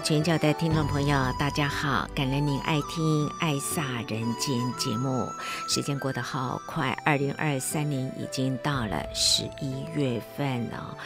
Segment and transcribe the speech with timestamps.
[0.00, 2.08] 全球的听众朋友，大家好！
[2.14, 5.28] 感恩您爱听《爱撒人间》节目。
[5.68, 10.96] 时间过得好快，二零二三年已经到了十一月份了，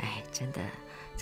[0.00, 0.60] 哎，真的。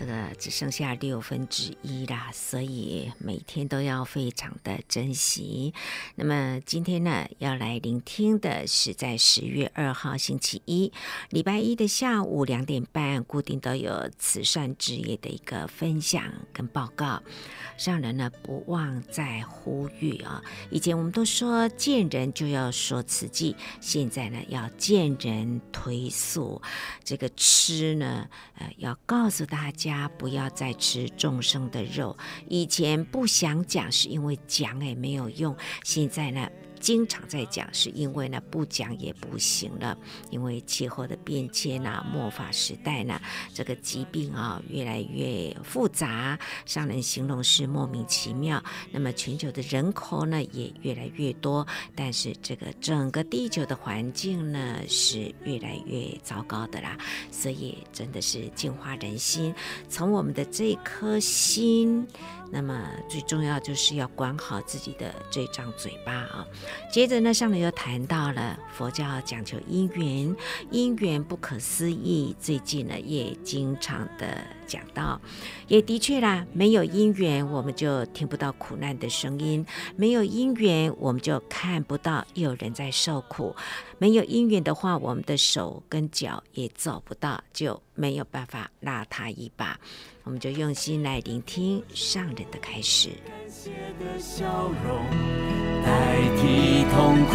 [0.01, 5.75] 这个只剩下六分之一啦，所以每天都要非常的珍惜。
[6.15, 10.91] 那么今天呢，要来聆听的是在十月二号星期一，
[11.29, 17.23] 礼拜一的下午两点半，固定都有慈善之夜的一个分享跟报告。
[17.77, 26.62] 上人呢，不忘在呼吁啊，以前我们都说见人就要说慈济，现在呢要见人推素。
[27.05, 28.27] 这个吃呢，
[28.57, 29.89] 呃，要告诉大家。
[29.91, 32.16] 家不要再吃众生的肉。
[32.46, 35.56] 以前不想讲，是因为讲也没有用。
[35.84, 36.48] 现在呢？
[36.81, 39.97] 经常在讲，是因为呢不讲也不行了，
[40.31, 43.20] 因为气候的变迁呐，末法时代呢，
[43.55, 48.62] 这个疾病啊越来越复杂，上人形容是莫名其妙。
[48.91, 56.97] 那么全球的人口呢也越来越多，但是这个整个地球的环境呢是越来越糟糕的啦。
[57.31, 59.55] 所以真的是净化人心，
[59.89, 62.08] 从我们的这颗心。
[62.51, 66.47] 那么最重要就是要管好自己的这张嘴巴啊。
[66.92, 70.37] 接着呢，上面又谈到了佛教讲求因缘，
[70.70, 72.34] 因缘不可思议。
[72.41, 75.21] 最近呢，也经常的讲到，
[75.67, 79.67] 也的确啦，没有因缘，我们就听不到苦难的声音；
[79.97, 83.53] 没有因缘，我们就看不到有人在受苦；
[83.98, 89.77] 没有因缘的话，我们的手跟脚也走不到，就没有办法拉他一把。
[90.23, 93.09] 我们就用心来聆听上人的开始。
[93.27, 94.45] 感谢的笑
[94.85, 95.05] 容
[95.83, 97.35] 代替痛苦，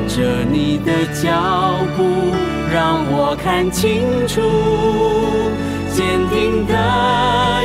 [0.00, 2.04] 跟着你的脚步，
[2.72, 4.40] 让我看清楚。
[5.92, 6.72] 坚定的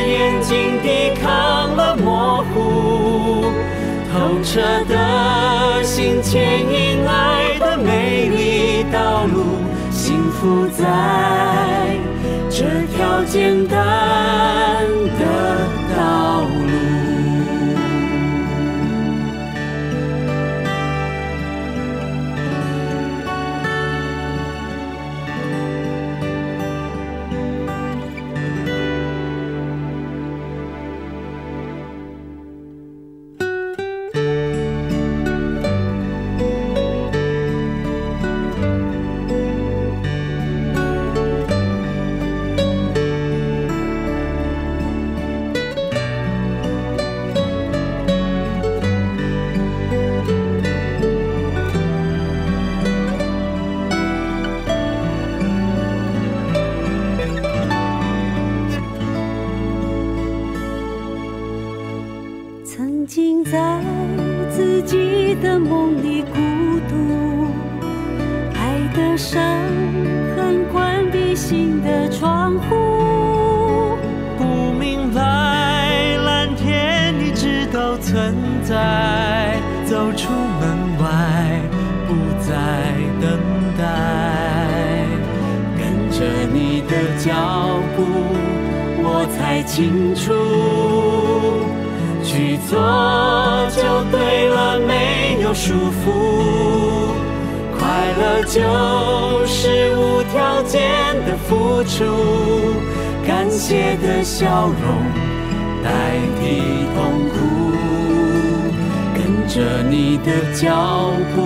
[0.06, 3.46] 眼睛抵抗了模糊，
[4.12, 4.60] 透彻
[4.90, 10.84] 的心牵引爱的美丽道路，幸福在。
[12.50, 13.78] 这条简单
[15.20, 15.26] 的
[63.16, 63.80] 心在
[64.50, 66.36] 自己的梦里孤
[66.90, 67.48] 独，
[68.54, 69.42] 爱的伤
[70.36, 73.98] 痕关闭心的窗户，
[74.38, 74.44] 不
[74.78, 81.62] 明白蓝天，你知道存在，走出门外，
[82.10, 82.54] 不再
[83.22, 83.40] 等
[83.78, 85.06] 待，
[85.78, 86.20] 跟着
[86.54, 88.04] 你的脚步，
[89.02, 91.05] 我才清楚。
[92.70, 92.78] 做
[93.76, 96.86] 就对了没有束缚。
[97.78, 97.88] 快
[98.18, 100.82] 乐就是无条件
[101.26, 102.04] 的付出
[103.26, 104.76] 感谢的笑容
[105.84, 107.56] 代替痛苦。
[109.14, 111.46] 跟着你的脚步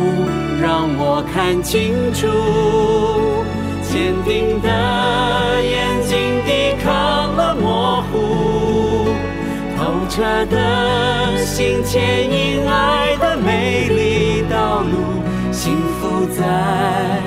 [0.62, 2.28] 让我看清楚
[3.84, 7.29] 坚定的眼睛抵抗
[10.20, 17.22] 啦的心牵引爱的美丽道路幸福在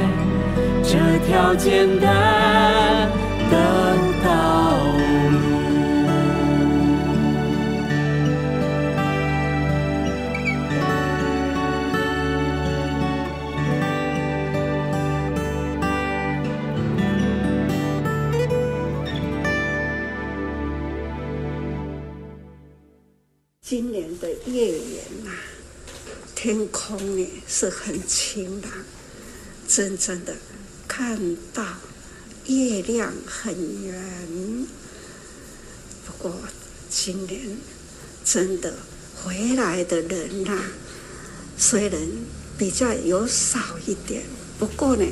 [0.82, 3.10] 这条简单
[24.52, 25.30] 月圆呐，
[26.34, 28.70] 天空呢是很晴朗，
[29.66, 30.34] 真正的
[30.86, 31.64] 看到
[32.46, 34.66] 月亮很圆。
[36.04, 36.36] 不过
[36.90, 37.56] 今年
[38.22, 38.74] 真的
[39.16, 40.62] 回来的人呐，
[41.56, 41.98] 虽然
[42.58, 44.22] 比较有少一点，
[44.58, 45.06] 不过呢，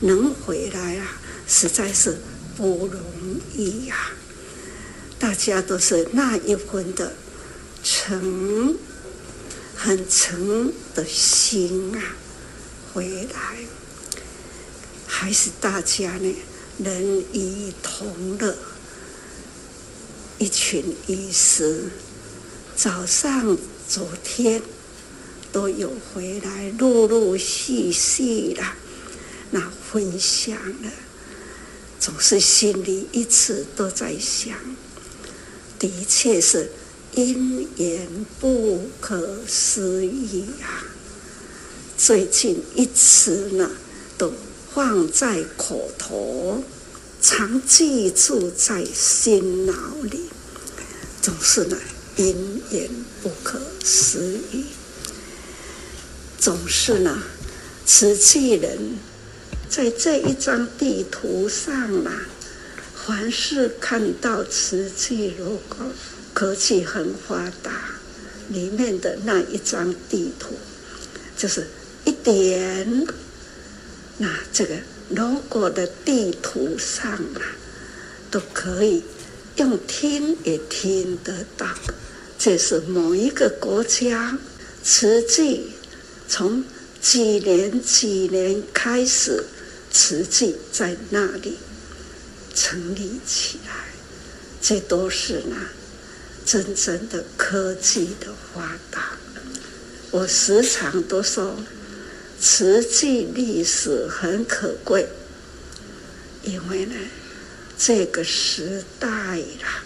[0.00, 2.18] 能回来啊，实在是
[2.56, 3.00] 不容
[3.54, 4.10] 易呀。
[5.16, 7.12] 大家都是那一份的。
[7.82, 8.76] 诚，
[9.74, 12.16] 很诚的心啊，
[12.92, 13.56] 回来，
[15.06, 16.34] 还是大家呢，
[16.78, 18.54] 能一同乐，
[20.38, 21.90] 一群医师，
[22.76, 23.56] 早上、
[23.88, 24.62] 昨天
[25.50, 28.62] 都有回来，陆陆续续的
[29.50, 30.90] 那分享了，
[31.98, 34.54] 总是心里一直都在想，
[35.78, 36.70] 的确是。
[37.12, 38.06] 因缘
[38.38, 40.84] 不可思议啊！
[41.98, 43.68] 最近一词呢，
[44.16, 44.32] 都
[44.72, 46.62] 放在口头，
[47.20, 49.74] 常记住在心脑
[50.04, 50.20] 里，
[51.20, 51.76] 总是呢，
[52.16, 52.88] 因缘
[53.22, 54.66] 不可思议。
[56.38, 57.24] 总是呢，
[57.84, 58.96] 慈济人
[59.68, 61.74] 在这一张地图上
[62.04, 62.28] 啊，
[63.04, 65.78] 凡是看到慈济如果。
[66.32, 67.90] 科技很发达，
[68.48, 70.54] 里面的那一张地图，
[71.36, 71.66] 就是
[72.04, 73.06] 一点。
[74.18, 74.76] 那这个
[75.10, 77.40] logo 的地图上啊，
[78.30, 79.02] 都可以
[79.56, 81.66] 用听也听得到。
[82.38, 84.38] 这是某一个国家，
[84.82, 85.72] 实际
[86.28, 86.64] 从
[87.00, 89.44] 几年几年开始，
[89.92, 91.58] 实际在那里
[92.54, 93.72] 成立起来，
[94.62, 95.56] 这都是呢。
[96.44, 99.16] 真正的科技的发达，
[100.10, 101.56] 我时常都说，
[102.40, 105.06] 实际历史很可贵，
[106.42, 106.94] 因为呢，
[107.78, 109.84] 这个时代啦，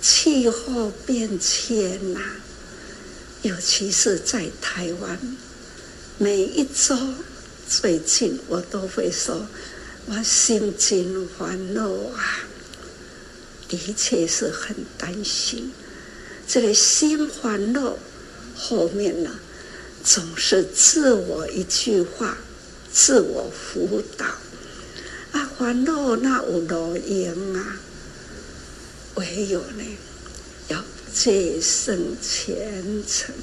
[0.00, 2.20] 气候变迁呐，
[3.42, 5.18] 尤其是在台湾，
[6.16, 6.96] 每一周
[7.68, 9.46] 最近我都会说，
[10.06, 12.48] 我心惊烦恼啊，
[13.68, 15.70] 的确是很担心。
[16.48, 17.98] 这个心烦恼
[18.56, 19.38] 后面呢，
[20.02, 22.38] 总是自我一句话，
[22.90, 24.24] 自我辅导
[25.32, 27.76] 啊，烦恼那有路用啊，
[29.16, 29.84] 唯有呢
[30.68, 33.34] 要最胜虔诚。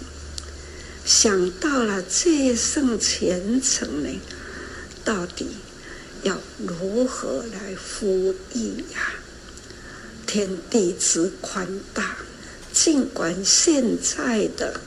[1.06, 4.10] 想到了最胜虔诚呢，
[5.04, 5.46] 到底
[6.24, 9.14] 要如何来服役呀？
[10.26, 12.18] 天地之宽大。
[12.76, 14.82] 尽管现在的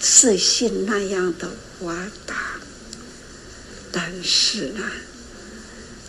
[0.00, 2.58] 视讯那样的发达，
[3.92, 4.82] 但是呢，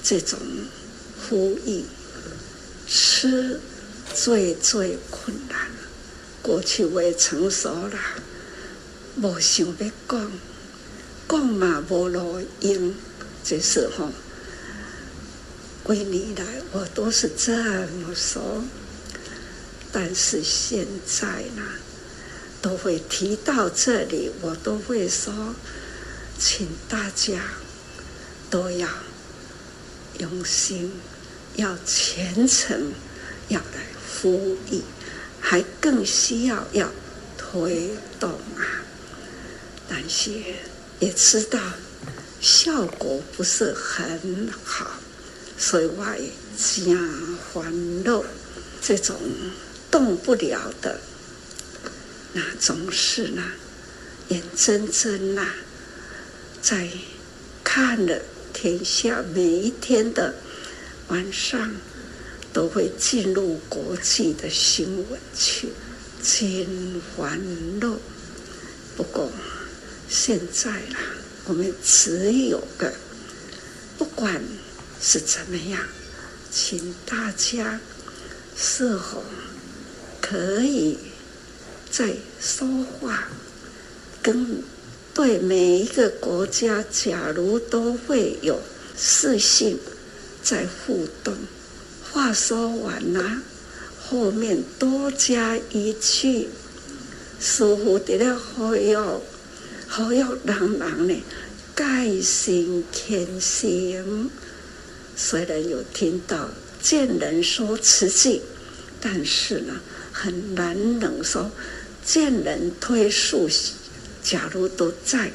[0.01, 0.39] 这种
[1.21, 1.83] 服役
[2.87, 3.59] 吃
[4.15, 5.69] 最最困难。
[6.41, 7.99] 过去我也成熟了，
[9.21, 10.31] 无想要讲，
[11.27, 12.95] 讲嘛无路用，
[13.43, 14.09] 这时候，
[15.83, 18.63] 归你来，我都是这么说。
[19.91, 21.63] 但是现在呢，
[22.61, 25.53] 都会提到这里，我都会说，
[26.39, 27.41] 请大家
[28.49, 28.87] 都要
[30.19, 30.93] 用心，
[31.55, 32.93] 要虔诚，
[33.49, 34.83] 要来服役，
[35.41, 36.89] 还更需要要
[37.37, 38.85] 推动啊。
[39.89, 40.31] 但是
[40.99, 41.59] 也知道
[42.39, 44.91] 效果不是很好，
[45.57, 46.95] 所以我也加
[47.51, 48.23] 欢乐
[48.81, 49.17] 这种。
[49.91, 51.01] 动不了的，
[52.31, 53.43] 那总是呢，
[54.29, 55.45] 眼睁睁呐，
[56.61, 56.87] 在
[57.61, 58.21] 看了
[58.53, 60.33] 天下每一天的
[61.09, 61.75] 晚上，
[62.53, 65.73] 都会进入国际的新闻去，
[66.23, 67.97] 真烦恼。
[68.95, 69.29] 不过
[70.07, 70.99] 现在啦，
[71.45, 72.93] 我们只有个，
[73.97, 74.41] 不管
[75.01, 75.85] 是怎么样，
[76.49, 77.79] 请大家
[78.55, 79.21] 是否。
[80.31, 80.97] 可以
[81.91, 83.27] 在说话，
[84.21, 84.63] 跟
[85.13, 88.61] 对每一个国家，假如都会有
[88.97, 89.77] 视讯
[90.41, 91.35] 在互动，
[92.09, 93.41] 话说完了，
[94.01, 96.47] 后面多加一句，
[97.41, 99.21] 舒服的了，好有
[99.85, 101.21] 好有人人呢，
[101.75, 104.31] 盖心天心。
[105.17, 106.49] 虽然有听到
[106.81, 108.41] 见人说慈济，
[109.01, 109.73] 但是呢。
[110.11, 111.51] 很难能说，
[112.03, 113.49] 见人推树，
[114.21, 115.31] 假如都在，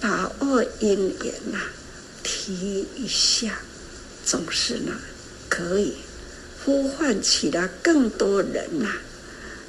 [0.00, 1.58] 把握因缘呐，
[2.22, 3.58] 提一下，
[4.24, 4.92] 总是呢
[5.48, 5.94] 可以
[6.64, 8.88] 呼唤起来更多人呐。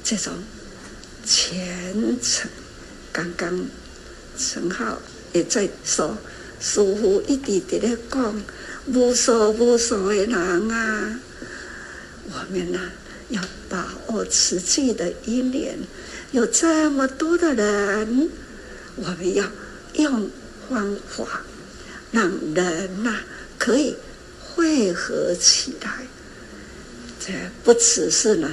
[0.04, 0.34] 这种
[1.24, 2.50] 虔诚，
[3.12, 3.66] 刚刚
[4.38, 5.00] 陈浩
[5.32, 6.16] 也在说，
[6.60, 8.42] 师父一直在咧讲，
[8.86, 11.18] 无数无数的人啊，
[12.30, 12.92] 我们呐、啊、
[13.28, 15.78] 要把握慈济的因缘，
[16.32, 18.30] 有这么多的人，
[18.96, 19.44] 我们要
[19.94, 20.30] 用
[20.68, 21.42] 方法，
[22.12, 23.20] 让人呐、
[23.58, 23.96] 可以
[24.40, 26.06] 汇合起来，
[27.20, 27.32] 这
[27.64, 28.50] 不只是呢。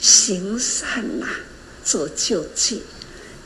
[0.00, 1.26] 行善呐、
[1.82, 2.82] 做救济，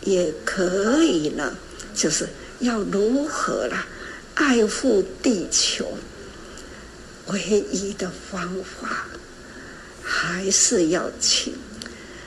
[0.03, 1.57] 也可以呢。
[1.95, 3.87] 就是要如何啦，
[4.35, 5.97] 爱护地球，
[7.29, 9.07] 唯一的方法，
[10.11, 11.53] 还是要请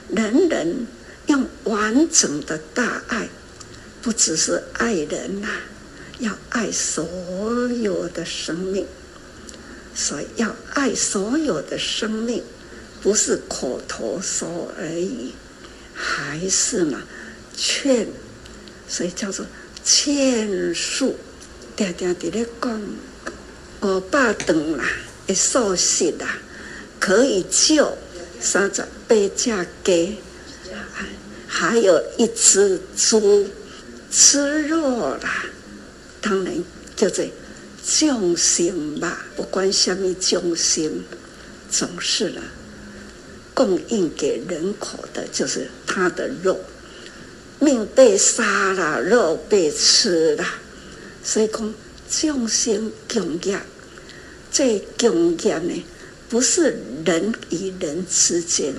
[0.08, 0.86] 人人
[1.26, 3.28] 用完整的大爱，
[4.00, 5.48] 不只是爱人呐、
[6.20, 7.04] 要爱所
[7.82, 8.86] 有的生命，
[9.96, 12.40] 所以要爱所有的生命。
[13.02, 15.32] 不是口头说而已，
[15.92, 17.02] 还是呢
[17.56, 18.06] 劝，
[18.88, 19.44] 所以叫做
[19.84, 21.16] 劝树。
[21.74, 22.80] 定定在咧讲，
[23.80, 24.84] 五百吨啦，
[25.26, 26.38] 的素食啦，
[27.02, 27.98] 可以救
[28.40, 30.18] 三十八只鸡，
[31.48, 33.44] 还有一只猪
[34.08, 35.46] 吃肉啦。
[36.20, 37.24] 当然叫做
[37.84, 41.02] 众生吧，不管什么众生，
[41.68, 42.40] 总是了。
[43.52, 46.60] 供应给人口的就是他的肉，
[47.58, 50.44] 命被杀了，肉被吃了，
[51.24, 51.74] 所以讲
[52.08, 53.58] 众生共业，
[54.52, 55.84] 这共业呢，
[56.32, 58.72] 不是人与人之间，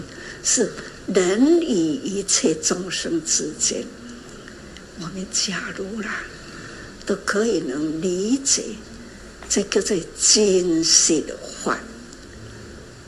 [0.44, 0.74] 是
[1.06, 3.86] 人与一切众生之间。
[5.00, 6.24] 我们假如啦，
[7.06, 8.64] 都可以能理解，
[9.48, 11.78] 这个叫做精细的话。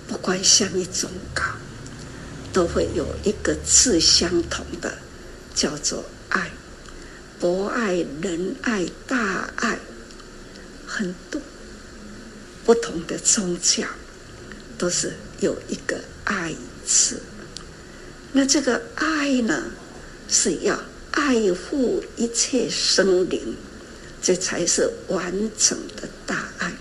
[0.07, 1.41] 不管什么宗教，
[2.53, 4.95] 都会有一个字相同的，
[5.55, 6.51] 叫做爱，
[7.39, 9.79] 博爱、仁爱、大爱，
[10.85, 11.41] 很多
[12.63, 13.87] 不同的宗教
[14.77, 16.53] 都是有一个爱
[16.85, 17.21] 字。
[18.33, 19.63] 那这个爱呢，
[20.27, 20.79] 是要
[21.11, 23.55] 爱护一切生灵，
[24.21, 26.73] 这才是完整的大爱。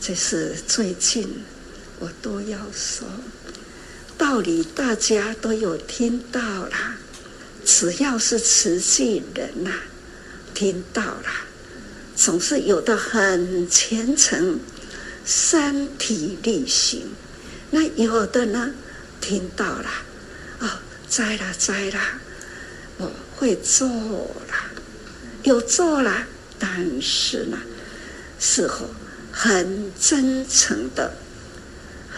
[0.00, 1.44] 这是最近。
[1.98, 3.08] 我都要说
[4.18, 6.98] 道理，大家都有听到啦。
[7.64, 9.80] 只要是慈济人呐、啊，
[10.52, 11.24] 听到了，
[12.14, 14.60] 总是有的很虔诚，
[15.26, 17.10] 身体力行。
[17.72, 18.72] 那有的呢，
[19.20, 19.90] 听到了，
[20.60, 20.70] 哦，
[21.06, 22.00] 在了，在了，
[22.96, 24.54] 我会做了，
[25.42, 26.26] 有做了，
[26.58, 27.58] 但是呢，
[28.38, 28.86] 事后
[29.30, 31.12] 很真诚的。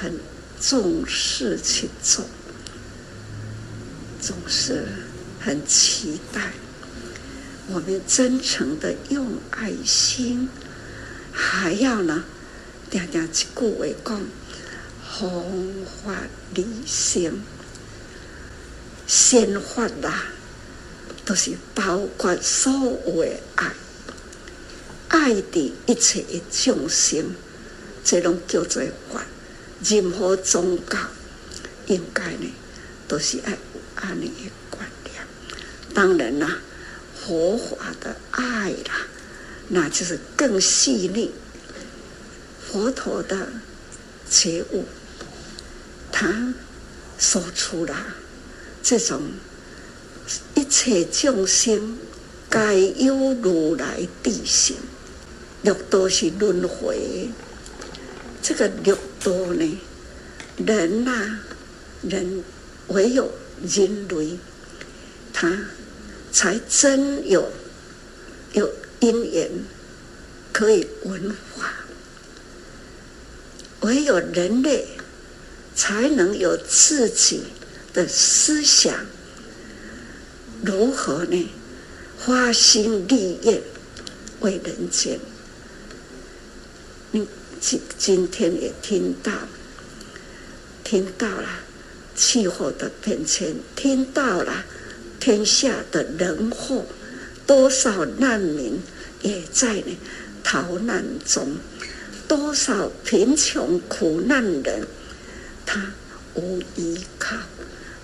[0.01, 0.17] 很
[0.61, 2.25] 重视去做，
[4.21, 4.87] 总是
[5.41, 6.53] 很期待
[7.67, 10.49] 我们真诚的用爱心，
[11.33, 12.23] 还要呢，
[12.91, 14.27] 常常一句话讲，
[15.07, 15.43] 佛
[16.05, 16.15] 法
[16.55, 17.43] 利生，
[19.07, 20.25] 先法啦，
[21.25, 23.73] 都是包括所有的爱，
[25.09, 27.35] 爱的一切的众生，
[28.05, 29.25] 这拢叫做法。
[29.85, 30.99] 任何宗教
[31.87, 32.53] 应该呢，
[33.07, 35.15] 都是爱有安尼的观念。
[35.95, 36.59] 当然啦，
[37.15, 39.07] 佛法的爱啦，
[39.69, 41.31] 那就是更细腻。
[42.71, 43.49] 佛陀的
[44.29, 44.85] 觉悟，
[46.13, 46.55] 他
[47.19, 47.95] 说出了
[48.83, 49.23] 这种
[50.55, 51.97] 一切众生
[52.51, 54.77] 皆有如来地性，
[55.63, 57.31] 六道是轮回。
[58.43, 58.95] 这个六
[59.25, 59.81] 道呢，
[60.59, 61.41] 人呐、啊，
[62.03, 62.45] 人
[62.89, 63.33] 唯有
[63.63, 64.39] 人类，
[65.33, 65.59] 他
[66.31, 67.51] 才真有
[68.53, 68.71] 有
[69.01, 69.51] 因缘
[70.53, 71.73] 可以闻法。
[73.81, 74.87] 唯有人类
[75.75, 77.45] 才能有自己
[77.93, 79.07] 的思想，
[80.63, 81.51] 如何呢？
[82.19, 83.63] 花心立业
[84.41, 85.19] 为人间，
[87.13, 87.27] 你。
[87.61, 89.33] 今今天也听到，
[90.85, 91.49] 听到了
[92.15, 94.65] 气候的变迁，听到了
[95.19, 96.87] 天下的人祸，
[97.49, 98.81] 多少难民
[99.23, 99.99] 也在呢
[100.45, 101.57] 逃难中，
[102.29, 104.87] 多少贫穷苦难人，
[105.65, 105.95] 他
[106.35, 107.37] 无依靠，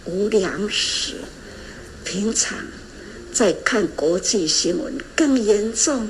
[0.07, 1.17] 无粮食。
[2.05, 2.59] 平常
[3.33, 6.09] 在看国际新闻，更严重，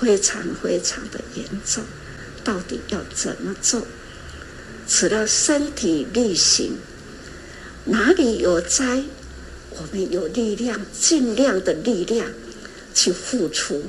[0.00, 1.82] 非常非常的严重。
[2.44, 3.86] 到底要怎么做？
[4.88, 6.76] 除了身体力行，
[7.86, 9.04] 哪里有灾，
[9.70, 12.30] 我们有力量，尽量的力量
[12.94, 13.84] 去付出。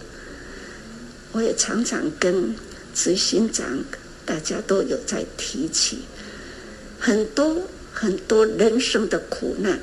[1.32, 2.56] 我也常常跟
[2.94, 3.84] 执行长，
[4.26, 6.00] 大家都有在提起，
[7.00, 9.80] 很多很多人生的苦难，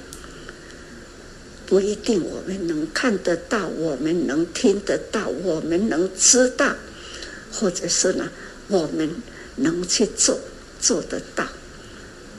[1.67, 6.75] 不一定我们能看得到，我们能听得到，我们能知道，
[7.53, 8.31] 或者是呢，
[8.69, 9.11] 我们
[9.57, 10.39] 能去做
[10.81, 11.47] 做得到，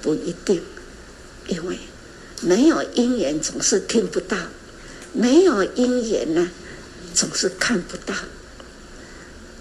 [0.01, 0.61] 不一定，
[1.47, 1.77] 因为
[2.41, 4.37] 没有因缘总是听不到，
[5.13, 6.49] 没有因缘呢，
[7.13, 8.15] 总是看不到。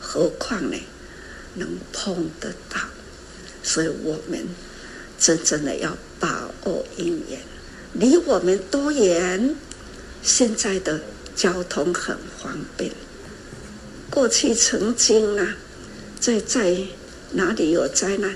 [0.00, 0.76] 何况呢，
[1.60, 2.80] 能碰得到，
[3.62, 4.48] 所以我们
[5.18, 7.38] 真正的要把握因缘。
[7.92, 9.54] 离我们多远？
[10.22, 10.98] 现在的
[11.36, 12.90] 交通很方便。
[14.10, 15.56] 过去曾经啊，
[16.18, 16.76] 在在
[17.32, 18.34] 哪里有灾难，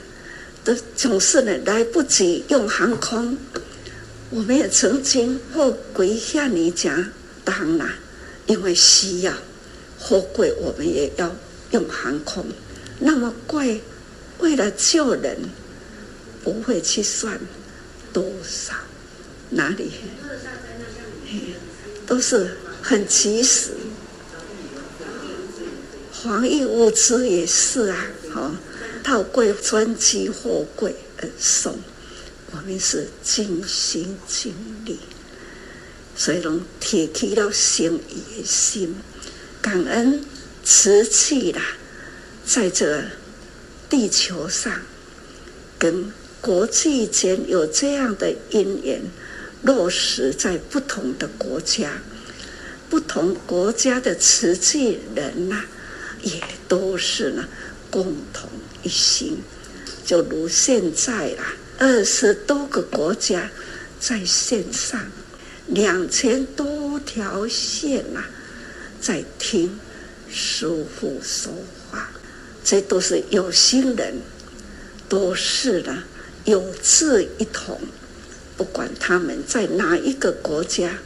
[0.63, 3.39] 都总是呢来不及用航空。
[4.31, 7.11] 我们也曾经货柜向你讲，
[7.43, 7.89] 当然
[8.47, 9.33] 因为需要
[9.99, 11.35] 货柜，我们也要。
[11.71, 12.47] 用航空
[13.01, 13.83] 那么贵，
[14.39, 15.37] 为了救人，
[16.43, 17.39] 不会去算
[18.13, 18.75] 多少，
[19.51, 19.91] 哪里？
[22.07, 23.71] 都是很及时。
[26.13, 28.55] 防疫物资也是啊，好，
[29.03, 31.79] 套柜专机货柜而送，
[32.53, 34.55] 我们是尽心尽
[34.87, 34.99] 力，
[36.17, 38.97] 所以拢提起了心意的心，
[39.61, 40.25] 感恩。
[40.67, 41.63] 瓷器啦，
[42.47, 43.05] 在这
[43.89, 44.83] 地球上，
[45.79, 49.01] 跟国际间有这样的因缘
[49.63, 52.03] 落实在不同的国家，
[52.91, 55.65] 不同国家的瓷器人呐，
[56.23, 57.49] 也都是呢
[57.91, 58.51] 共同
[58.83, 59.39] 一心。
[60.05, 63.51] 就如现在啊，二十多个国家
[63.99, 65.01] 在线上，
[65.67, 68.23] 两千多条线呐，
[69.01, 69.81] 在听。
[70.37, 70.67] 师
[70.99, 71.53] 傅说，
[72.65, 74.15] 这都是有心人，
[75.09, 76.03] 都是呢
[76.45, 77.79] 有志一同。
[78.57, 80.99] 不管他们在哪一个国家，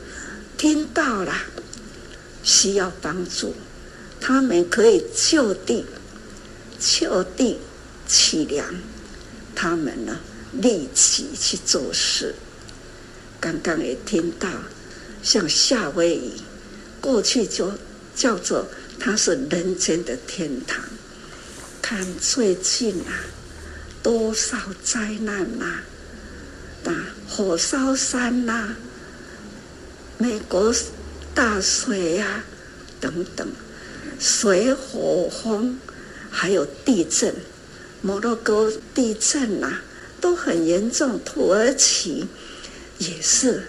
[0.56, 1.34] 听到了
[2.42, 3.54] 需要帮助，
[4.20, 5.84] 他们可以就地
[6.78, 7.58] 就地
[8.06, 8.64] 起粮，
[9.54, 10.20] 他们呢
[10.52, 12.34] 立即去做事。
[13.40, 14.48] 刚刚也听到，
[15.22, 16.34] 像夏威夷，
[17.00, 17.72] 过去就
[18.14, 18.68] 叫做。
[19.00, 20.84] 它是人间的天堂。
[21.88, 23.24] 看最近啊，
[24.02, 26.90] 多少灾难呐、啊！
[26.92, 28.76] 啊，火烧山呐、啊，
[30.18, 30.70] 美国
[31.34, 32.44] 大水呀、啊，
[33.00, 33.48] 等等，
[34.20, 35.78] 水火风，
[36.30, 37.34] 还有地震，
[38.02, 39.82] 摩洛哥地震呐、啊，
[40.20, 41.18] 都很严重。
[41.24, 42.26] 土耳其
[42.98, 43.62] 也是，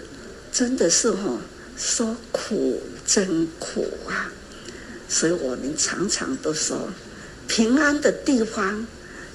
[0.52, 1.38] 真的是哦，
[1.74, 4.30] 说苦真苦啊！
[5.08, 6.90] 所以我们常常都说，
[7.50, 8.86] 平安的地方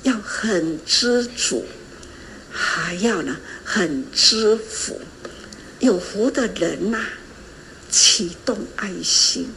[0.04, 1.66] 要很知足，
[2.50, 5.02] 还要呢很知福。
[5.82, 7.06] 有福的人呐、
[7.92, 9.50] 启动爱心，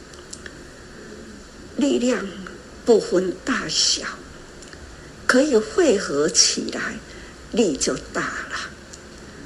[1.77, 2.27] 力量
[2.83, 4.05] 不分大小，
[5.25, 6.99] 可以汇合起来，
[7.53, 8.69] 力就大了。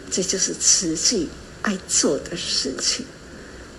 [0.09, 1.29] 这就是慈济
[1.61, 3.05] 爱做的事情，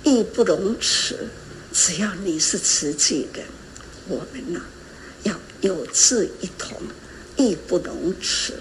[0.05, 1.29] 义不容辞。
[1.73, 3.45] 只要你是慈济人，
[4.07, 4.63] 我们呢
[5.65, 6.77] 有志一同，
[7.37, 8.53] 义不容辞，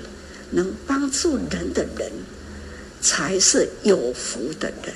[0.51, 2.09] 能帮助人的人，
[3.01, 4.93] 才是有福的人。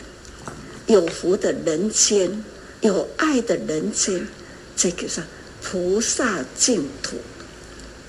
[0.86, 2.46] 有福的人间，
[2.80, 4.26] 有爱的人间，
[4.78, 5.22] 这个是
[5.62, 7.18] 菩萨净土，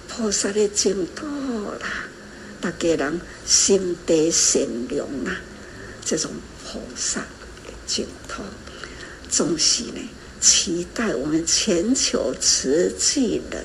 [0.06, 1.26] 菩萨的净土
[1.80, 2.06] 啦，
[2.60, 5.40] 大家人心地善良啊，
[6.04, 6.30] 这种
[6.64, 7.18] 菩萨
[7.66, 8.44] 的净土。
[9.28, 10.08] 总是呢，
[10.40, 13.64] 期待我们全球慈济人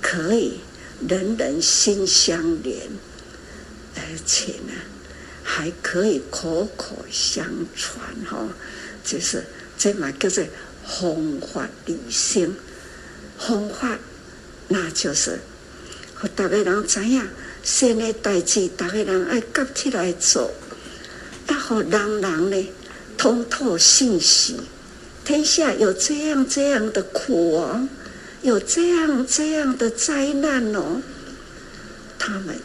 [0.00, 0.60] 可以
[1.08, 2.88] 人人心相连，
[3.96, 4.72] 而且呢，
[5.42, 8.48] 还可以口口相传哈。
[9.04, 9.44] 就是
[9.78, 10.44] 这嘛叫做
[10.84, 12.54] 弘法利生，
[13.38, 13.98] 弘法
[14.68, 15.38] 那就是
[16.14, 17.26] 和大家人知影，
[17.62, 20.50] 善的代志，大家人爱夹起来做，
[21.46, 22.68] 然后人人呢
[23.16, 24.60] 通透信息。
[25.24, 27.88] 天下有这样这样的苦哦，
[28.42, 31.02] 有这样这样的灾难哦，
[32.18, 32.56] 他们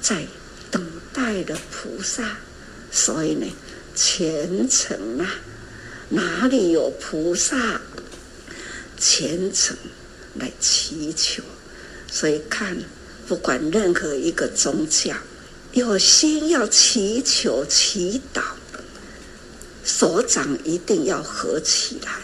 [0.00, 0.26] 在
[0.70, 2.36] 等待的菩萨
[2.90, 3.46] 所以呢，
[3.94, 5.34] 虔诚啊，
[6.08, 7.80] 哪里有菩萨
[8.98, 9.76] 虔诚
[10.34, 11.42] 来祈求？
[12.10, 12.76] 所以看，
[13.26, 15.14] 不管任何一个宗教，
[15.72, 18.42] 有心要祈求祈祷，
[19.84, 22.20] 手掌一定要合起来，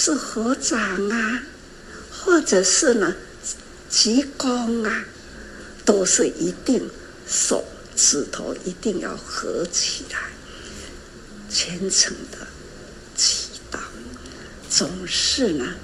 [0.00, 1.42] 是合掌啊，
[2.12, 3.16] 或者是呢，
[3.90, 5.04] 鞠躬啊，
[5.84, 6.88] 都是一定
[7.26, 7.64] 手。
[7.96, 10.30] 指头一定要合起来，
[11.50, 12.46] 虔诚的
[13.16, 13.78] 祈祷，
[14.70, 15.74] 总是呢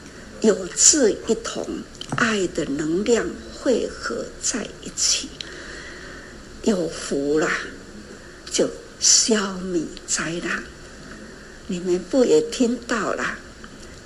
[0.41, 5.29] 有志一同，爱的能量汇合在一起，
[6.63, 7.51] 有福了，
[8.49, 10.63] 就消弭灾难。
[11.67, 13.39] 你们不也听到了？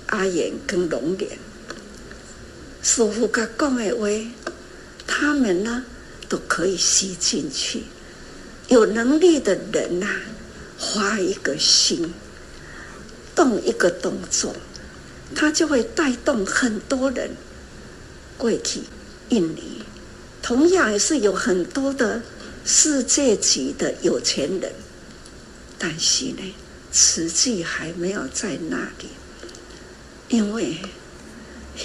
[0.09, 1.37] 阿言跟龙莲
[2.81, 4.07] 师父讲的话，
[5.05, 5.85] 他们呢
[6.27, 7.83] 都可以吸进去。
[8.69, 10.21] 有能力的人呐、啊，
[10.77, 12.13] 花一个心，
[13.35, 14.55] 动一个动作，
[15.35, 17.31] 他就会带动很多人
[18.37, 18.81] 过去
[19.29, 19.83] 印尼。
[20.41, 22.23] 同样也是有很多的
[22.65, 24.71] 世界级的有钱人，
[25.77, 26.55] 但是呢，
[26.91, 29.09] 实际还没有在那里，
[30.29, 30.77] 因为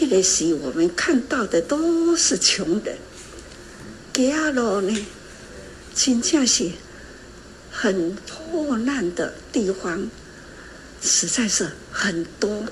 [0.01, 2.97] 那个时我们看到的都是穷人，
[4.13, 5.07] 给阿罗呢。
[5.95, 6.71] 真正是
[7.71, 10.11] 很破烂的地方，
[11.01, 12.65] 实在是很多，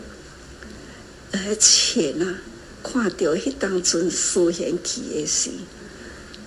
[1.30, 2.38] 而且呢，
[2.82, 5.50] 看到迄当阵苏贤去的时，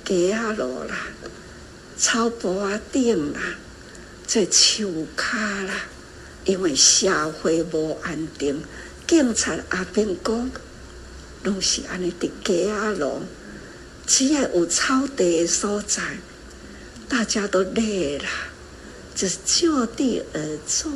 [0.04, 1.08] 街路啦、
[1.98, 3.40] 草坡啊顶啦、
[4.28, 5.86] 在树卡啦，
[6.44, 8.62] 因为社会无安定，
[9.08, 10.50] 警察阿兵哥
[11.44, 13.22] 拢是安尼伫街仔路，
[14.08, 16.02] 只要有草地的所在。
[17.08, 18.26] 大家都累了，
[19.14, 20.92] 就是就地而坐。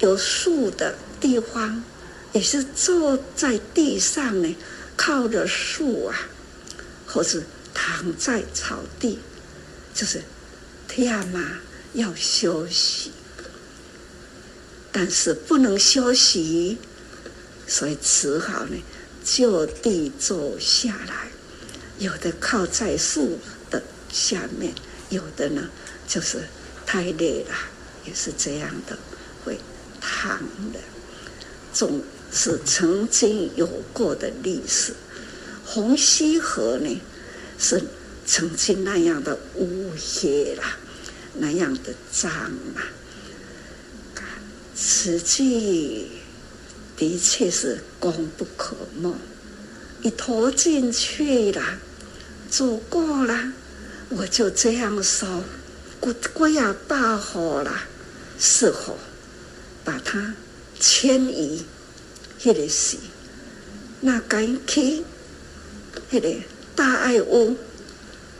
[0.00, 1.84] 有树的地方，
[2.32, 4.56] 也是坐在地上呢，
[4.96, 6.18] 靠着树啊，
[7.06, 9.20] 或是躺在草地，
[9.94, 10.22] 就是
[10.88, 11.58] 天嘛
[11.92, 13.12] 要休息，
[14.96, 16.78] 但是不能休息，
[17.66, 18.76] 所以只好呢
[19.24, 21.26] 就地坐下来。
[21.98, 23.82] 有的靠在树的。
[24.12, 24.72] 下面
[25.08, 25.68] 有的呢，
[26.06, 26.44] 就是
[26.86, 27.54] 太累了，
[28.06, 28.96] 也是这样的，
[29.44, 29.58] 会
[30.00, 30.38] 躺
[30.72, 30.78] 的。
[31.72, 34.94] 总是曾经有过的历史。
[35.64, 37.00] 红溪河呢，
[37.58, 37.82] 是
[38.24, 40.78] 曾经那样的污黑啦，
[41.34, 42.86] 那样的脏啊。
[44.76, 46.08] 此际
[46.96, 49.14] 的确是功不可没，
[50.02, 51.62] 一投进去了，
[52.50, 53.52] 走过了。
[54.10, 55.42] 我就这样说，
[56.00, 57.72] 我我要大火了，
[58.38, 58.98] 是否
[59.84, 60.34] 把它
[60.78, 61.64] 迁移？
[62.40, 62.96] 迄个是，
[64.00, 65.02] 那赶去，
[66.10, 66.34] 迄个
[66.76, 67.56] 大爱屋，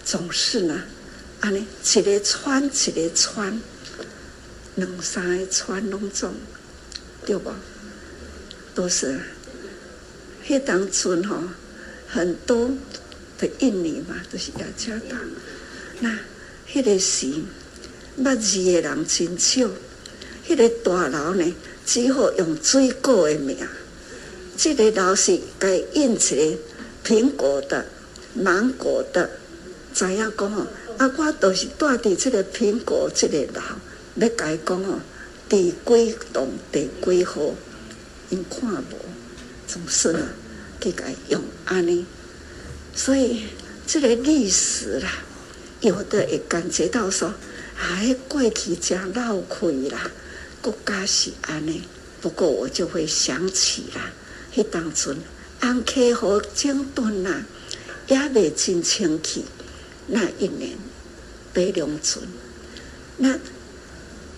[0.04, 0.82] 总是呢，
[1.40, 3.60] 安尼一个穿一个穿，
[4.76, 6.34] 两三个穿拢总，
[7.24, 7.50] 对不？
[8.74, 9.20] 都是，
[10.44, 11.36] 迄当村吼，
[12.08, 12.70] 很多
[13.38, 15.16] 的印尼嘛，都是亚加达。
[16.00, 16.18] 那，
[16.68, 17.26] 迄个时，
[18.18, 19.70] 捌字的人真少。
[20.46, 21.54] 迄个大楼呢，
[21.86, 23.56] 只好用水果的名。
[24.56, 26.58] 这个楼是该印一个
[27.04, 27.86] 苹果的、
[28.34, 29.30] 芒果的。
[29.94, 30.66] 知影讲吼，
[30.98, 33.62] 啊，我都是住伫这个苹果这个楼。
[34.16, 35.00] 要甲伊讲哦，
[35.48, 37.40] 第几栋、第几号，
[38.30, 38.96] 因看无，
[39.66, 40.28] 总是呢，
[40.80, 42.06] 去该用安尼。
[42.94, 43.44] 所以
[43.86, 45.10] 这个历史啦。
[45.80, 47.34] 有的会感觉到说，
[47.78, 50.10] 哎，过去真闹亏啦，
[50.62, 51.82] 国家是安尼。
[52.22, 54.10] 不过我就会想起啦，
[54.54, 55.18] 迄当阵
[55.60, 57.44] 安溪河整顿啦，
[58.08, 59.44] 也未真清气。
[60.06, 60.70] 那一年，
[61.52, 62.26] 北龙村，
[63.18, 63.38] 那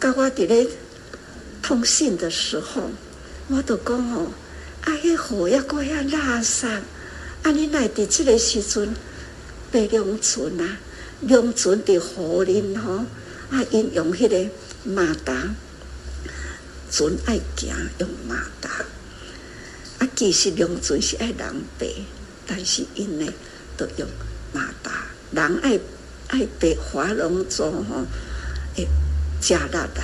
[0.00, 0.66] 甲我伫咧
[1.62, 2.90] 通信的时候，
[3.48, 4.24] 我都讲吼，
[4.82, 6.66] 啊，迄河也过遐垃圾，
[7.42, 8.94] 啊，你来伫这个时阵，
[9.70, 10.78] 北龙村啊。
[11.22, 13.06] 用船伫河林吼，
[13.50, 14.50] 啊，因用迄个
[14.85, 15.54] 马达，
[16.90, 18.68] 船爱行用马达，
[19.98, 21.38] 啊，其实用船是爱人
[21.78, 21.87] 爬，
[22.46, 23.32] 但是因呢
[23.78, 24.06] 都用
[24.52, 25.80] 马达，人爱
[26.28, 28.04] 爱爬华龙舟吼，
[28.76, 28.87] 会
[29.46, 30.02] 加力的，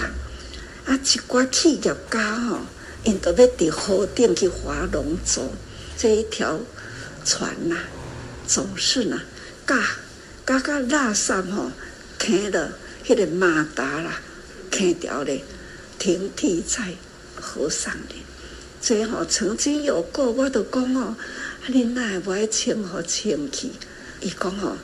[0.86, 2.60] 啊，一寡企业家吼，
[3.02, 5.50] 因都要伫河顶去划龙舟，
[5.98, 6.60] 这一条
[7.24, 7.84] 船呐、啊，
[8.46, 9.20] 总是呐，
[9.66, 9.76] 嘎。
[10.44, 11.70] 嘎嘎拉上吼，
[12.18, 12.72] 看了
[13.06, 14.20] 迄个马达啦，
[14.72, 15.44] 牵掉咧，
[16.00, 16.94] 停替在
[17.40, 18.16] 河上咧。
[18.80, 21.16] 所以吼，曾经有过，我都讲哦，
[21.68, 23.70] 你奈不爱称呼称去？
[24.20, 24.76] 伊讲吼，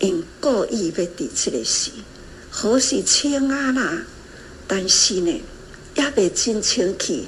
[0.00, 1.92] 因故意要伫这个时，
[2.58, 3.98] 好是清啊啦，
[4.66, 5.42] 但是呢，
[5.94, 7.26] 也未真清气，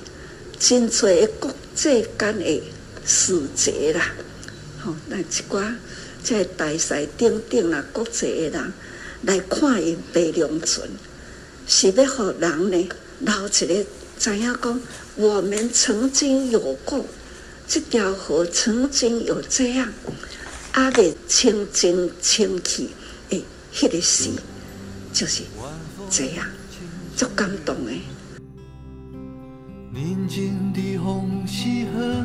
[0.59, 2.63] 真侪国际间的
[3.05, 4.15] 使节啦，
[4.83, 5.75] 吼，那一寡
[6.25, 8.73] 即个大赛顶顶啦，国际的人
[9.25, 10.89] 来看因白龙船，
[11.67, 12.89] 是要互人呢，
[13.19, 13.87] 留一个
[14.19, 14.81] 知影讲，
[15.17, 17.05] 我们曾经有过，
[17.69, 19.93] 这条河曾经有这样，
[20.73, 22.89] 阿未清净清气，
[23.29, 24.31] 诶，迄个时
[25.19, 25.43] 就是
[26.09, 26.47] 这样，
[27.17, 28.03] 足感动诶。
[29.93, 32.25] 宁静的红溪河，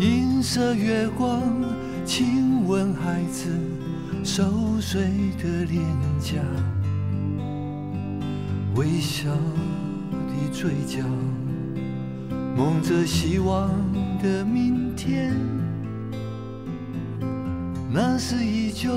[0.00, 1.44] 银色月光，
[2.04, 3.46] 亲吻孩子
[4.24, 5.02] 熟睡
[5.40, 5.80] 的脸
[6.20, 6.42] 颊，
[8.74, 11.04] 微笑的嘴角，
[12.56, 13.70] 蒙着希望
[14.20, 15.36] 的明天。
[17.92, 18.90] 那是一九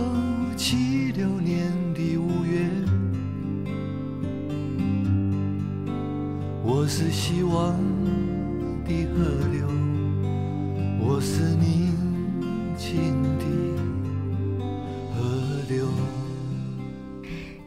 [0.56, 2.70] 七六年的五月。
[6.64, 7.76] 我是希望
[8.86, 9.68] 的河流，
[11.00, 11.92] 我是宁
[12.78, 13.46] 静的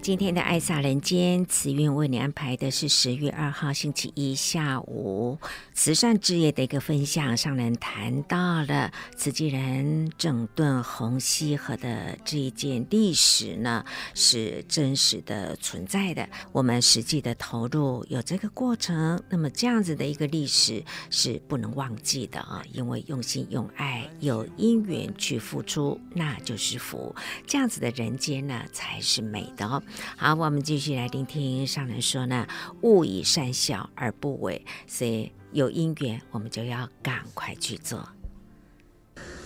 [0.07, 5.37] 今天的爱撒人间慈运为你安排的是十月二号星期一下午
[5.75, 16.29] 慈善之夜的一个分享，上人谈到了慈济人整顿红溪河的这一件历史呢，是真实的存在的。
[16.53, 27.13] 我们实际的投入有这个过程，那么这样子的一个历史是不能忘记的啊，因为用心用爱，有因缘去付出，那就是福。
[27.45, 29.83] 这样子的人间呢，才是美的哦。
[30.17, 32.47] 好，我们继续来聆听上人说呢
[32.83, 38.09] ：“勿以善小而不为。”所以有因缘，我们就要赶快去做。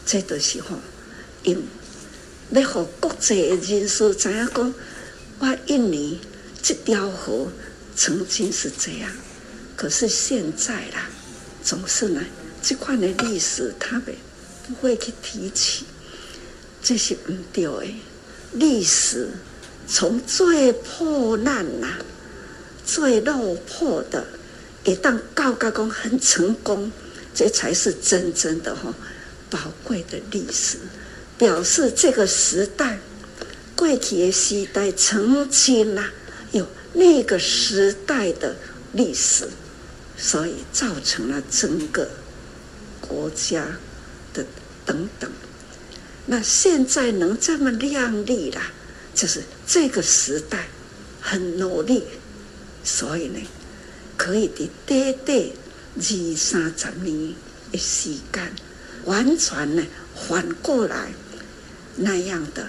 [0.06, 0.76] 这都是吼，
[1.44, 1.62] 因
[2.50, 4.74] 要让国际的人士知影讲，
[5.38, 6.20] 我印尼
[6.62, 7.48] 这条河
[7.94, 9.10] 曾经是这样，
[9.76, 11.08] 可是现在啦，
[11.62, 12.22] 总是呢，
[12.62, 14.14] 这块的历史他们
[14.66, 15.84] 不会去提起，
[16.82, 17.94] 这是唔对的
[18.54, 19.30] 历史。
[19.92, 21.88] 从最破烂呐、
[22.86, 24.24] 最落魄的，
[24.84, 26.92] 也当告告公很成功，
[27.34, 28.94] 这才是真正的哈
[29.50, 30.78] 宝贵的历史，
[31.36, 33.00] 表示这个时代
[33.74, 36.08] 贵体的时代曾经呐
[36.52, 38.54] 有那个时代的
[38.92, 39.48] 历史，
[40.16, 42.08] 所以造成了整个
[43.00, 43.66] 国家
[44.32, 44.46] 的
[44.86, 45.28] 等等。
[46.26, 48.70] 那现在能这么亮丽啦？
[49.20, 50.66] 就是这个时代
[51.20, 52.04] 很努力，
[52.82, 53.38] 所以呢，
[54.16, 55.38] 可以的短短
[55.96, 57.34] 二三十年
[57.70, 58.50] 的时间，
[59.04, 59.82] 完全呢
[60.26, 61.12] 反过来
[61.96, 62.66] 那样的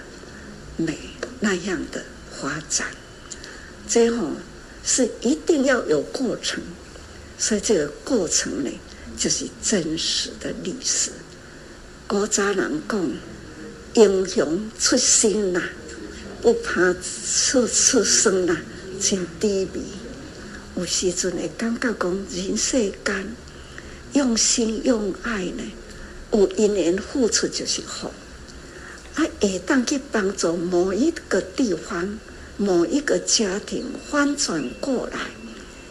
[0.75, 0.97] 美，
[1.39, 2.03] 那样的
[2.41, 2.85] 发展。
[3.87, 4.31] 最后
[4.83, 6.61] 是一定要有过程，
[7.39, 8.69] 所以这个过程呢，
[9.17, 11.11] 就是真实的历史。
[12.07, 13.11] 古早人讲，
[13.93, 15.61] 英雄出身呐。
[16.41, 18.57] 不怕出出生啦，
[18.99, 19.81] 真低微。
[20.75, 23.35] 有时阵会感觉讲，人世间
[24.13, 25.63] 用心用爱呢，
[26.31, 28.11] 有因缘付出就是好。
[29.15, 32.17] 啊，会当去帮助某一个地方、
[32.57, 35.19] 某一个家庭翻转过来，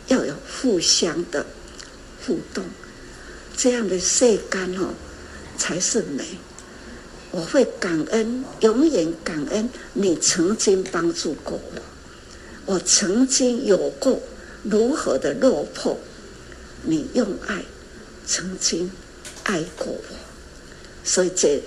[0.08, 1.44] 要有互相的
[2.26, 2.64] 互动，
[3.56, 4.94] 这样的世间哦，
[5.58, 6.24] 才是美。
[7.32, 11.82] 我会感恩，永远感恩你曾经帮助过我。
[12.66, 14.20] 我曾经有过
[14.62, 15.98] 如何的落魄，
[16.82, 17.64] 你用爱
[18.26, 18.90] 曾经
[19.44, 20.16] 爱过我，
[21.04, 21.62] 所以这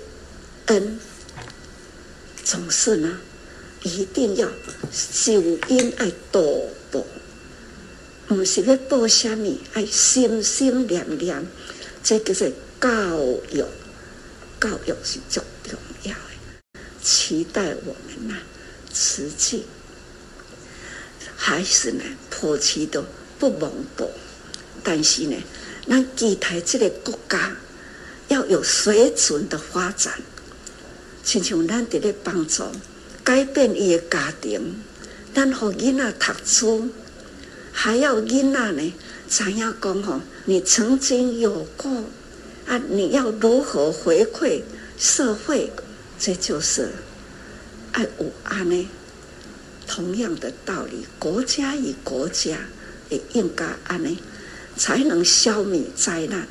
[0.68, 1.00] 恩
[2.44, 3.20] 总是呢，
[3.84, 4.48] 一定要
[4.92, 5.34] 受
[5.68, 7.04] 因爱多报，
[8.28, 11.46] 不是要报什么，爱心心念念，
[12.02, 12.90] 这个是教
[13.52, 13.64] 育，
[14.64, 15.42] 教育是足。
[15.64, 18.36] 重要的，期待我们呐，
[18.94, 19.66] 慈济
[21.36, 23.04] 还是呢，迫切的
[23.40, 24.08] 不忘报。
[24.84, 25.36] 但是呢，
[25.88, 27.56] 咱期待这个国家
[28.28, 30.22] 要有水准的发展，
[31.24, 32.64] 亲像咱伫咧帮助
[33.24, 34.84] 改变伊的家庭，
[35.34, 36.90] 咱互囡仔读书，
[37.72, 38.94] 还要囡仔呢，
[39.30, 42.04] 知影讲吼，你曾经有过
[42.74, 44.64] 啊，你要如何回馈？
[44.98, 45.72] 社会，
[46.18, 46.90] 这就是
[47.92, 48.90] 爱有安呢
[49.86, 52.58] 同样的道理，国家与国家
[53.10, 54.18] 也应该安尼，
[54.76, 56.48] 才能消灭灾难。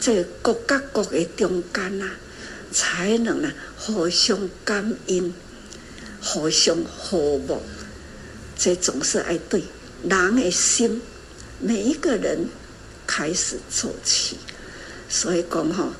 [0.00, 2.10] 这个、国家国的中间啊，
[2.72, 5.32] 才能呢互相感应，
[6.20, 7.62] 互相和睦。
[8.56, 9.62] 这总是爱对
[10.02, 11.00] 人的心，
[11.60, 12.48] 每一个人
[13.06, 14.36] 开始做起。
[15.08, 15.92] 所以讲吼，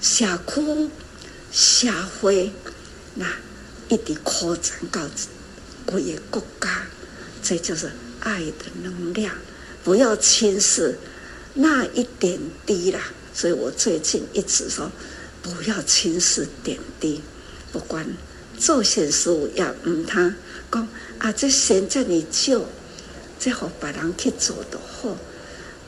[0.00, 0.90] 社区、
[1.52, 1.88] 社
[2.20, 2.50] 会
[3.14, 3.26] 那
[3.88, 5.02] 一直扩展到
[5.84, 6.86] 规个国家，
[7.42, 9.34] 这就是爱的能量。
[9.84, 10.98] 不要轻视
[11.52, 13.00] 那一点滴啦。
[13.34, 14.90] 所以我最近一直说，
[15.42, 17.20] 不要轻视点滴，
[17.70, 18.06] 不管
[18.58, 20.34] 做些事物要嗯，他
[20.72, 22.64] 讲啊，这现在你就
[23.38, 25.16] 这好别人去做的好，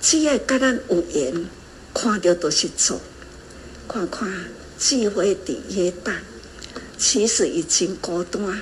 [0.03, 1.47] 只要跟咱有缘。
[1.97, 3.01] 看到都是做，
[3.89, 4.31] 看看
[4.79, 6.23] 智慧的耶诞，
[6.99, 8.61] 其实已经孤单。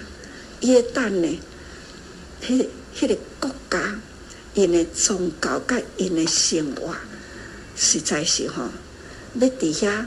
[0.61, 1.41] 耶诞呢，
[2.41, 2.65] 迄、那、
[2.97, 4.01] 迄个国家，
[4.55, 6.95] 因的宗教甲因的生活，
[7.77, 8.69] 实在是吼，
[9.41, 10.07] 要伫遐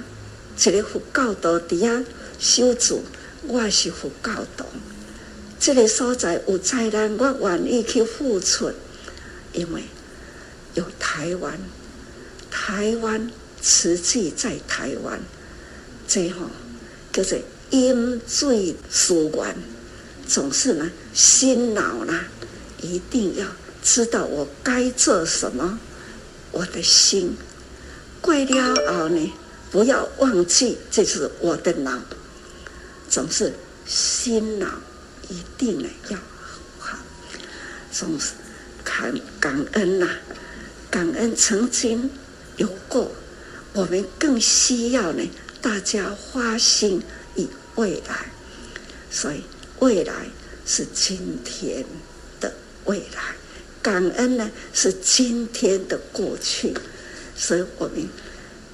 [0.57, 2.05] 一个佛教徒伫遐
[2.39, 2.97] 修持，
[3.45, 4.63] 我也是佛教徒。
[5.59, 8.71] 这个所在有灾难，我愿意去付出，
[9.51, 9.83] 因为
[10.75, 11.59] 有台湾。
[12.49, 13.31] 台湾
[13.61, 15.19] 慈济在台湾，
[16.07, 16.49] 这吼
[17.11, 17.37] 叫做
[17.71, 19.55] 饮醉思源，
[20.27, 22.13] 总是呢心脑呢
[22.81, 23.45] 一定要
[23.83, 25.79] 知道我该做什么，
[26.51, 27.35] 我的心
[28.21, 29.33] 过了后呢，
[29.71, 31.99] 不要忘记这是我的脑，
[33.09, 33.53] 总是
[33.85, 34.67] 心脑
[35.29, 36.17] 一定呢要
[36.79, 36.97] 好，
[37.91, 38.33] 总是
[38.83, 40.07] 感感恩呐、
[40.89, 42.09] 感恩曾经。
[42.57, 43.11] 有过，
[43.73, 45.23] 我们更需要呢，
[45.61, 47.01] 大家花心
[47.35, 48.31] 以未来，
[49.09, 49.43] 所以
[49.79, 50.13] 未来
[50.65, 51.85] 是今天
[52.39, 52.53] 的
[52.85, 53.35] 未来，
[53.81, 56.73] 感恩呢是今天的过去，
[57.35, 58.09] 所以我们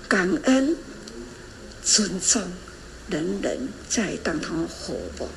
[0.08, 0.78] 感恩、
[1.84, 2.41] 尊重，
[3.10, 5.30] 人人在当中活过，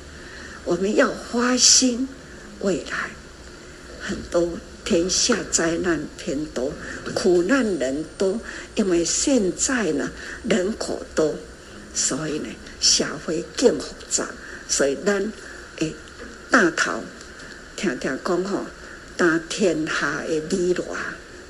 [0.63, 2.07] 我们要花心
[2.61, 3.11] 未来，
[3.99, 4.57] 很多。
[4.87, 6.71] 天下灾难偏多，
[7.13, 8.39] 苦难人多，
[8.75, 10.09] 因为现在呢
[10.47, 11.35] 人口多，
[11.93, 12.47] 所以呢
[12.79, 14.29] 社会更复杂，
[14.69, 15.33] 所以咱
[15.79, 15.93] 诶
[16.49, 17.03] 大头
[17.75, 18.65] 听听讲吼，
[19.17, 20.87] 打天下的利乱，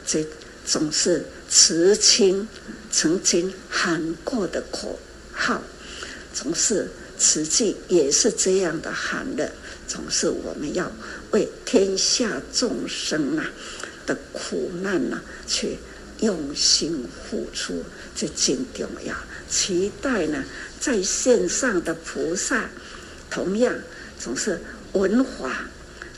[0.04, 0.26] 这
[0.66, 2.48] 总是慈亲
[2.90, 4.98] 曾经喊过的口
[5.32, 5.62] 号，
[6.34, 9.52] 总是慈济也是这样的喊的。
[9.88, 10.92] 总是我们要
[11.32, 13.50] 为天下众生啊
[14.06, 15.78] 的苦难呐、去
[16.20, 17.84] 用心付出，
[18.16, 19.16] 这真重要。
[19.50, 20.44] 期待呢，
[20.80, 22.70] 在线上的菩萨，
[23.30, 23.74] 同样
[24.20, 24.60] 总是
[24.94, 25.70] 文化，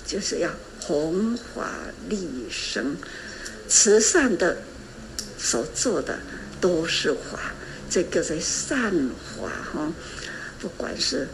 [0.05, 1.69] 就是要弘法
[2.07, 2.95] 利生，
[3.67, 4.57] 慈善的
[5.37, 6.17] 所做的
[6.59, 7.53] 都是法，
[7.89, 8.91] 这个是善
[9.37, 9.93] 法哈。
[10.59, 11.27] 不管是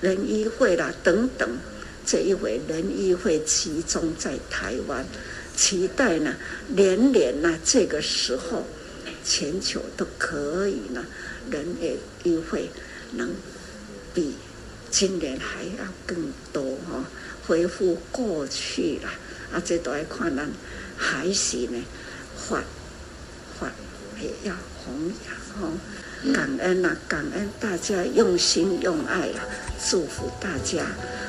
[0.00, 1.58] 仁医会啦等等。
[2.04, 5.04] 这一回仁医会集中在台湾，
[5.56, 6.34] 期待呢，
[6.68, 8.64] 年年呢，这个时候，
[9.24, 11.04] 全球都可以呢，
[11.50, 11.64] 仁
[12.24, 12.70] 医会
[13.12, 13.30] 能
[14.12, 14.34] 比
[14.90, 17.04] 今年还要更多哈、哦，
[17.46, 19.08] 恢复过去了
[19.52, 19.62] 啊！
[19.64, 20.50] 这都要看咱
[20.96, 21.82] 还是呢，
[22.36, 22.62] 法
[23.58, 23.72] 法
[24.20, 25.72] 也要弘扬哈、哦，
[26.32, 29.42] 感恩呐、感恩大家用心用爱啊，
[29.90, 30.84] 祝福大家。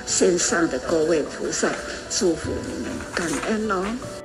[0.05, 1.71] 线上的各位菩萨，
[2.09, 4.22] 祝福你们，感恩哦。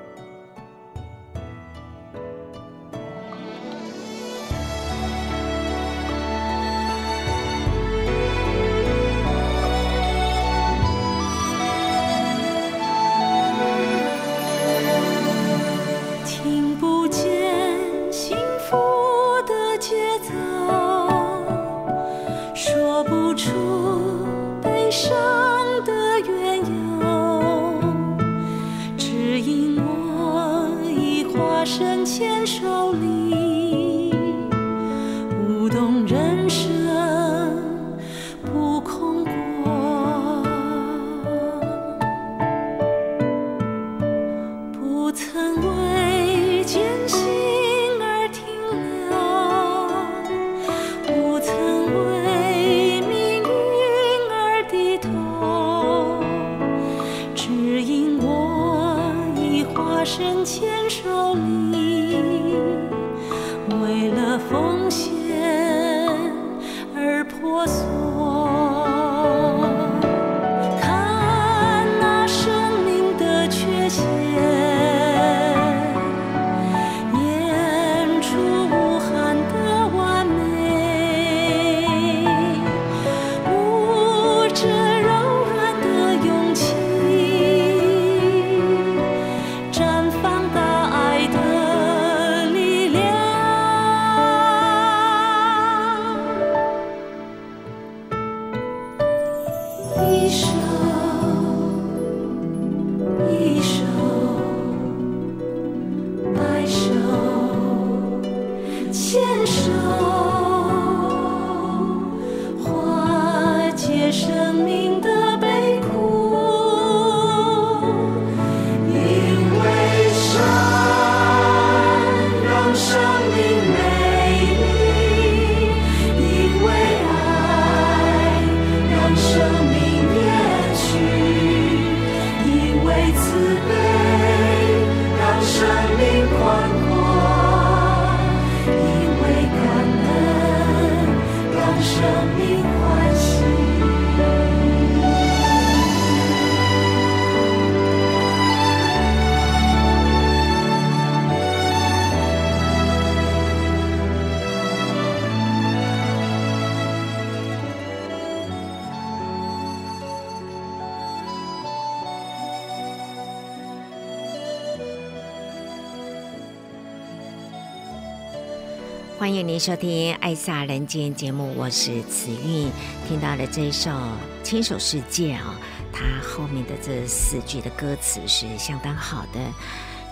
[169.68, 172.70] 收听《爱撒人间》节目，我是慈韵。
[173.06, 173.90] 听到了这一首
[174.42, 175.60] 《牵手世界》啊，
[175.92, 179.38] 它后面的这四句的歌词是相当好的。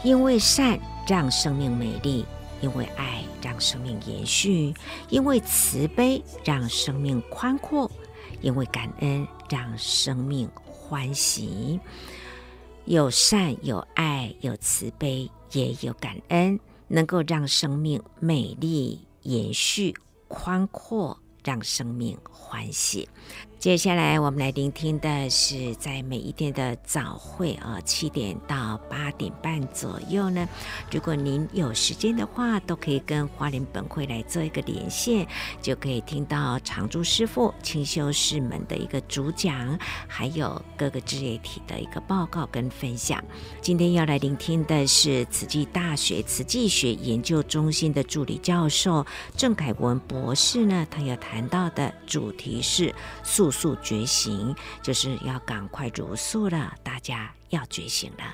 [0.04, 0.78] 因为善
[1.08, 2.26] 让生命美丽，
[2.60, 4.74] 因为爱让生命延续，
[5.08, 7.90] 因为慈悲让生命宽阔，
[8.42, 11.80] 因为感恩让生命欢喜。
[12.84, 16.60] 有善，有爱，有慈悲，也有感恩。
[16.88, 19.92] 能够让生命美丽延续、
[20.28, 23.08] 宽阔，让生命欢喜。
[23.58, 30.46] 接下来我们来聆听的是在每一天的早会啊，七点到八点半左右呢。
[30.92, 35.26] 如果您有时间的话，都可以跟花莲本会来做一个连线，
[35.60, 39.76] 就可以听到常住师傅清修师们的一个主讲，
[40.06, 43.24] 还有各个职业体的一个报告跟分享。
[43.62, 49.04] 今天要来聆听的是慈济大学慈济学研究中心的助理教授
[49.34, 52.94] 郑凯文博士呢，他要谈到的主题是
[53.24, 53.45] 素。
[53.46, 56.74] 速速觉醒，就是要赶快茹素了。
[56.82, 58.24] 大家要觉醒了。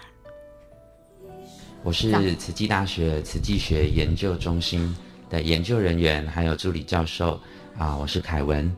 [1.82, 4.96] 我是慈济大学慈济学研究中心
[5.28, 7.38] 的研究人员，还有助理教授
[7.76, 8.74] 啊，我是凯文。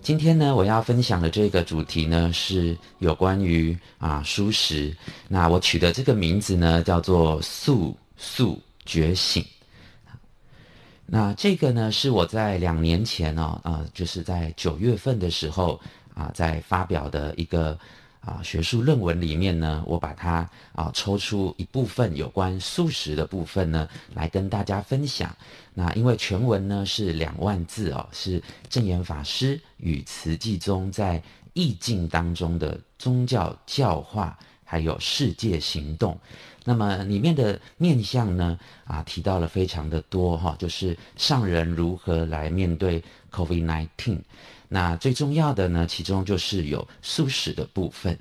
[0.00, 4.96] 今天呢，我要分享的这个主题呢，是有关于啊蔬食。
[5.28, 9.44] 那我取的这个名字呢，叫做速速觉醒。
[11.06, 15.80] 那这个呢，是我在两年前哦，啊、呃，就是在九月份的时候
[16.14, 17.78] 啊、在发表的一个
[18.20, 25.36] 啊、学术论文里面呢，我把它啊、抽出一部分有关素食的部分呢，来跟大家分享。
[25.74, 36.18] 那因为全文呢是两万字哦，是证严法师与慈济宗在意境当中的宗教教化，还有世界行动。
[36.64, 44.18] 那么里面的面相呢，啊，提到了非常的多哈，就是上人如何来面对 COVID-19。
[44.68, 48.18] 那最重要的呢，其中就是有素食的部分。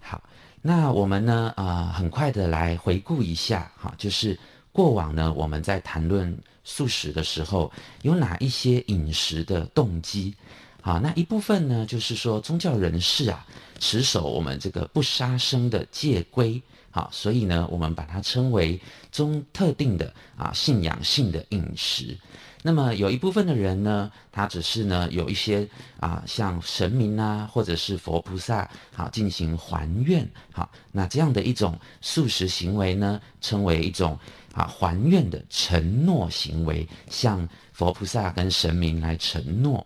[0.00, 0.22] 好，
[0.60, 4.38] 那我们呢，啊，很快的来回顾一下哈，就是
[4.70, 10.34] 过往呢，我们在谈论素食的时候，有哪一些饮食的动机？
[10.82, 13.46] 好，那一部分呢，就是说宗教人士啊，
[13.78, 16.62] 持守我们这个不杀生的戒规。
[16.92, 18.80] 好，所以呢，我们把它称为
[19.10, 22.16] 中特定的啊信仰性的饮食。
[22.62, 25.68] 那么有一部分的人呢，他只是呢有一些
[25.98, 30.24] 啊向神明啊或者是佛菩萨好进行还愿。
[30.52, 34.16] 好，那这样的一种素食行为呢，称为一种
[34.54, 39.84] 啊还愿的承诺行为，向佛菩萨跟神明来承诺。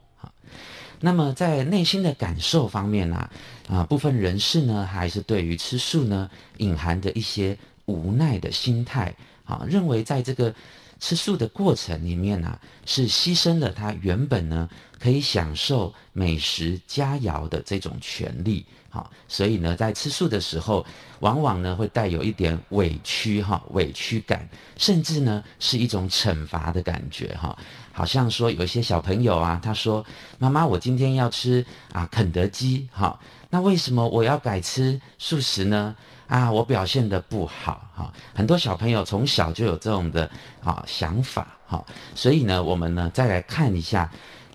[0.98, 3.30] 那么在内心的感受方面呢，
[3.68, 7.56] 啊部分人士呢还是对于吃素呢隐含着一些
[7.86, 9.14] 无奈的心态，
[9.44, 10.54] 啊，认为在这个
[10.98, 20.84] 吃素的过程里面呢，是牺牲了他原本呢可以享受美食佳肴的这种权利，好，所以呢在吃素的时候，
[21.20, 24.48] 往往呢会带有一点委屈哈，委屈感，
[24.78, 27.56] 甚至呢是一种惩罚的感觉哈。
[27.92, 30.04] 好像说有一些小朋友啊，他说
[30.38, 33.18] ：“妈妈，我今天要吃啊肯德基，哈，
[33.56, 35.96] 那为什么我要改吃素食呢？
[36.26, 40.30] 啊，我表现得不好，哈，很多小朋友从小就有这种的
[40.62, 41.82] 啊想法，哈，
[42.14, 44.12] 所以呢，我们呢再来看一下，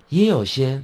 [0.09, 0.79] 也有些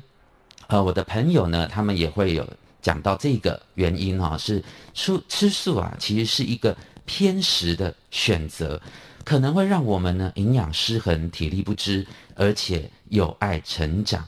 [0.66, 2.44] 呃我的朋友呢，他们也会有
[2.82, 4.64] 讲到这个原因哈，是
[4.96, 8.82] 吃吃素啊，其实是一个偏食的选择。”
[9.24, 14.28] 可能会让我们呢营养失衡、体力不支，而且有碍成长。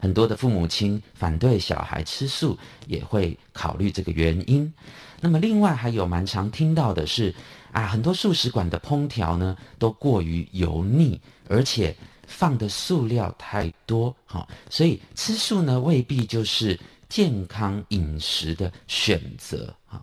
[0.00, 2.56] 很多的父母亲反对小孩吃素，
[2.86, 4.72] 也会考虑这个原因。
[5.20, 7.34] 那么，另外还有蛮常听到的是
[7.72, 11.94] 啊，很多素食馆的烹调呢都过于油腻，而且
[12.26, 20.00] 放的素料太多，哈，所以吃素呢未必就是健康饮食的选择，哈。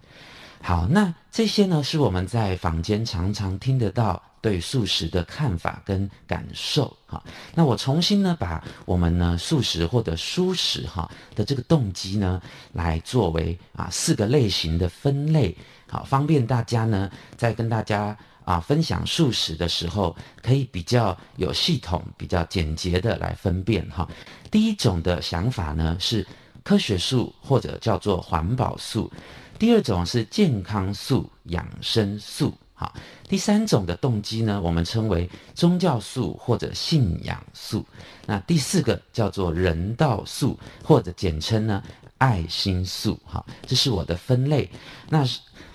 [0.62, 7.24] 好，那这些呢是我们在坊间常常听得到对素食的看法跟感受，哈。
[7.56, 12.40] 那我重新呢把我们呢素食或者蔬食哈的这个动机呢
[12.74, 15.58] 来作为啊四个类型的分类，
[15.90, 24.08] 好，方便大家呢在跟大家啊分享素食的时候可以比较有系统、比较简洁的来分辨哈。
[24.52, 26.24] 第一种的想法呢是
[26.64, 29.12] 科学素或者叫做环保素。
[29.58, 32.94] 第二种是健康素、养生素，好。
[33.28, 37.86] 第三种的动机呢，我们称为宗教素或者信仰素。
[38.26, 41.82] 那第四个叫做人道素，或者简称呢
[42.20, 43.46] 爱心素，好。
[43.66, 44.70] 这是我的分类。
[45.10, 45.26] 那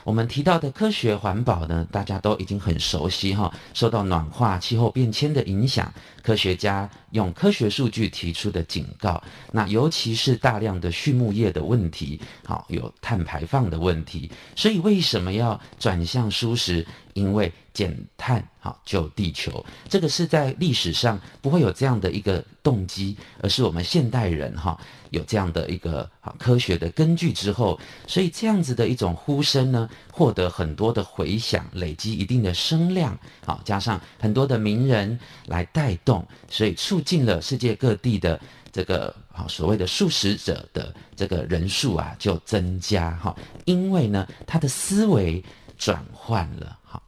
[0.04, 3.52] 我们提到的科学环保呢，大家都已经很熟悉哈。
[3.74, 5.92] 受到暖化、气候变迁的影响，
[6.22, 9.22] 科学家用科学数据提出的警告，
[9.52, 16.86] 那尤其是大量的畜牧业的问题，好，有碳排放的问题，所以为什么要转向蔬食？
[17.14, 24.78] 因为减碳好救地球，这个是在历史上不会有这样的一个动机，而是我们现代人哈
[25.10, 38.38] 有这样的一个啊科学的根据之后，所以这样子的一种呼声呢，获得很多的回响，累积一定的声量，好加上很多的名人来带动，所以促进了世界各地的
[38.72, 43.34] 这个啊所谓的素食者的这个人数啊就增加哈，
[43.64, 45.42] 因为呢他的思维。
[45.80, 47.00] 转换了，好，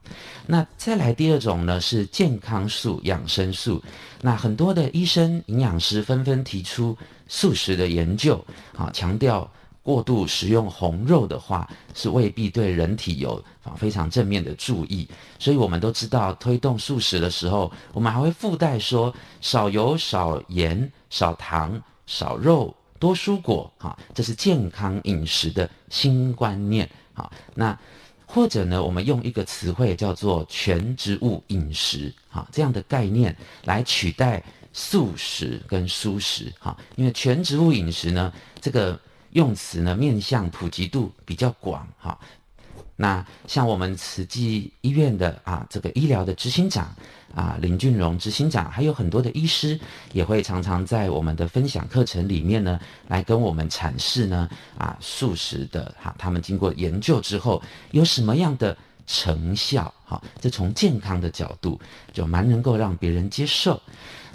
[0.47, 3.83] 那再来第二种呢，是健康素、养生素。
[4.21, 8.45] 那很多的医生、营养师纷纷提出素食的研究，
[8.77, 9.51] 啊，强调
[9.83, 15.09] 过度食用红肉的话，是未必对人体有啊非常正面的注意。
[15.41, 27.77] 所以我们都知道，推动素食的时候，我们还会附带说少油、少盐、少糖、少肉、多蔬果，哈，这是健康饮食的新观念，好，那。
[28.35, 38.99] 或者呢，我们用一个词汇叫做全植物饮食，哈，这样的概念来取代素食跟蔬食，哈，因为全植物饮食呢，这个
[39.33, 42.19] 用词呢，面向普及度比较广，哈。
[42.97, 46.95] 那像我们慈济医院的啊，这个医疗的执行长
[47.35, 49.79] 啊，林俊荣执行长，还有很多的医师，
[50.13, 52.79] 也会常常在我们的分享课程里面呢，
[53.09, 58.77] 来跟我们阐释呢，啊，素食的哈、他们经过研究之后有什么样的
[59.07, 59.93] 成效，
[60.41, 61.79] 这从健康的角度
[62.13, 63.81] 就蛮能够让别人接受。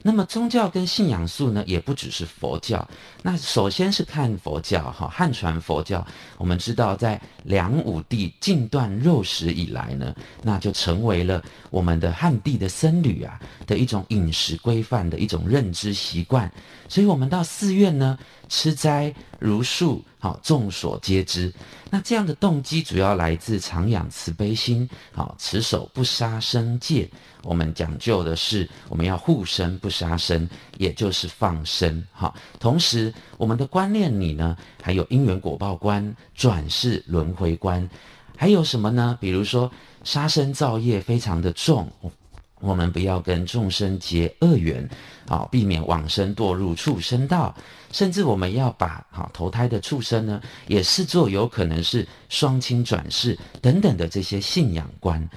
[0.03, 2.87] 那么宗教跟信仰素呢，也不只是佛教。
[3.23, 6.05] 那首先是看佛教哈，汉传佛教，
[6.37, 16.49] 我们知道在梁武帝禁断肉食以来呢，那就成为了我们的汉地的僧侣啊的一种饮食规范的一种认知习惯。
[16.87, 18.17] 所以，我们到寺院呢，
[18.47, 21.51] 吃斋茹素，好，众所皆知。
[21.89, 27.09] 那这样的动机主要来自常养慈悲心，好，持守不杀生戒。
[27.43, 30.47] 我们讲究的是，我们要护身不杀生，
[30.77, 32.01] 也就是放生。
[32.13, 37.89] 哈，同时我们的观念里呢，还有因缘果报观、转世轮回观，
[38.37, 39.17] 还有什么呢？
[39.19, 39.69] 比如说
[40.05, 41.91] 杀生造业非常的重。
[42.59, 44.87] 我们不要跟众生结恶缘，
[45.27, 47.55] 啊，避免往生堕入畜生道，
[47.91, 55.29] 甚至我们要把啊投胎的畜生呢，也视作有可能是双亲转世等等的这些信仰观。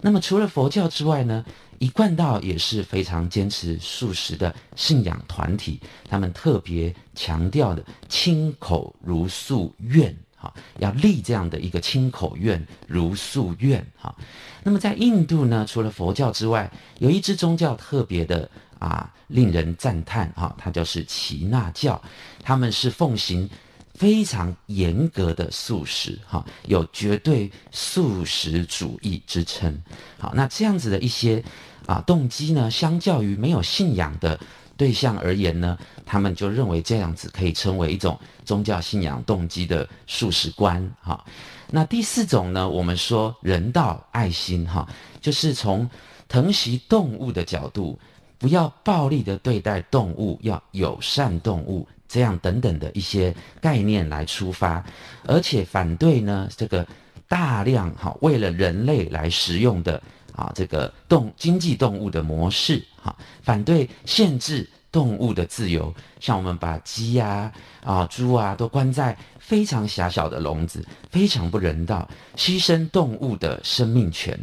[0.00, 1.44] 那么除了佛教之外呢，
[1.80, 10.16] 一贯道也是非常坚持素食的信仰团体，他们特别强调的亲口如素愿。
[10.40, 13.84] 好，要立这样的一个亲口愿、如素愿。
[13.96, 14.14] 哈，
[14.62, 18.48] 那么在印度呢，除了佛教之外，有一支宗教特别的
[18.78, 20.30] 啊，令人赞叹。
[20.36, 22.00] 哈，它就是耆那教，
[22.42, 23.48] 他们是奉行
[23.94, 26.18] 非常严格的素食。
[26.26, 29.76] 哈，有绝对素食主义之称。
[30.18, 31.42] 好，那这样子的一些
[31.86, 34.38] 啊动机呢，相较于没有信仰的。
[34.76, 41.24] 对象而言呢，他们就认为这样子可以称为一种宗教信仰动机的素食观哈。
[41.70, 44.88] 那第四种呢，我们说人道爱心哈，
[45.20, 45.88] 就是从
[46.28, 47.98] 疼惜动物的角度，
[48.38, 54.84] 不要暴力的对待动物，要友善动物，这样等等的一些概念来出发，
[55.26, 56.86] 而且反对呢这个
[57.28, 60.02] 大量哈为了人类来食用的。
[60.38, 63.12] 啊，这个动经济动物的模式，哈，
[63.42, 67.52] 反对限制动物的自由，像我们把鸡呀、
[67.84, 74.36] 啊、啊猪啊都关在非常狭小的笼子，非常不人道，牺牲动物的生命权，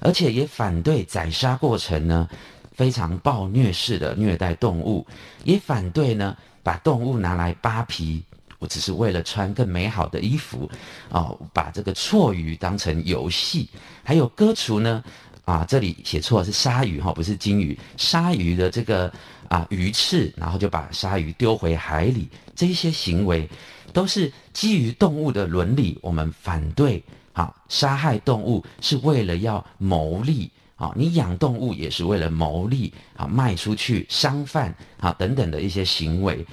[0.00, 2.28] 而且也反对宰杀过程呢，
[2.72, 5.06] 非常暴虐式的虐待动物，
[5.44, 8.20] 也反对呢把动物拿来扒皮，
[8.58, 10.68] 我只是为了穿更美好的衣服，
[11.10, 13.68] 哦，把这个错鱼当成游戏，
[14.02, 15.04] 还有割除呢。
[15.46, 17.76] 啊，这里写错是鲨鱼哈，不是鲸鱼。
[17.96, 19.12] 鲨鱼的这个
[19.50, 22.26] 啊鱼翅，然后就把鲨鱼丢回海里，
[22.56, 23.46] 这些行为
[23.92, 27.02] 都是基于动物的伦理，我们反对。
[27.32, 36.44] 啊，杀害动物是为了要牟利啊，你养动物也是为了牟利啊，卖出去商贩啊等等的一些行为。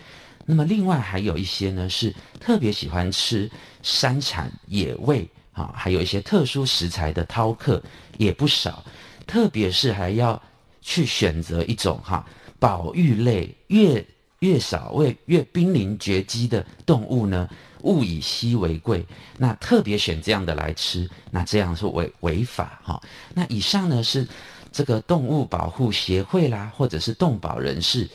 [0.45, 3.49] 那么另外还有一些呢，是特别喜欢吃
[3.81, 5.27] 山产野味。
[5.51, 7.81] 啊，还有一些特殊食材的饕客
[8.19, 8.85] 也不少，
[9.25, 10.39] 特别是还要
[10.83, 12.23] 去选择一种哈
[12.60, 14.05] 保育类越
[14.39, 17.49] 越少、越越濒临绝迹的动物呢，
[17.84, 19.05] 物以稀为贵，
[19.38, 23.01] 那特别选这样的来吃，那这样是违违法哈。
[23.34, 24.28] 那以上呢是
[24.72, 28.10] 这个动物保护协会啦，或者是动保人士，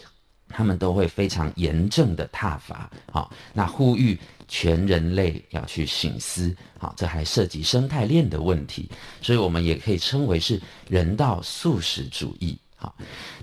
[0.48, 4.18] 他们都会非常严正的挞伐，好，那呼吁。
[4.48, 8.86] 全人类要去省思，好，这还涉及生态链的问题，
[9.22, 12.58] 所以我们也可以称为是人道素食主义。
[12.82, 12.92] 好，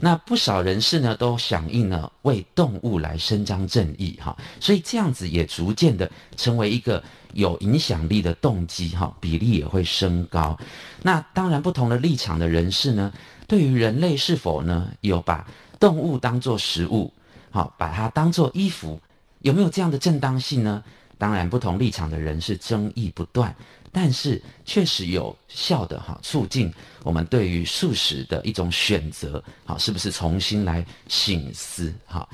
[0.01, 10.59] 那不少人士呢都响应了为动物来伸张正义，哈，所以这样子也逐渐的成为一个有影响力的动机，哈，比例也会升高。
[11.01, 13.13] 那当然，不同的立场的人士呢，
[13.47, 15.47] 对于人类是否呢有把
[15.79, 17.13] 动物当作食物，
[17.49, 18.99] 好，把它当作衣服，
[19.39, 20.83] 有没有这样的正当性呢？
[21.19, 23.53] 当然，不同立场的人是争议不断，
[23.91, 31.93] 但是确实有效的哈，促进我们对于素食的一种选择，好，是不是重新来醒思？
[32.07, 32.27] 哈，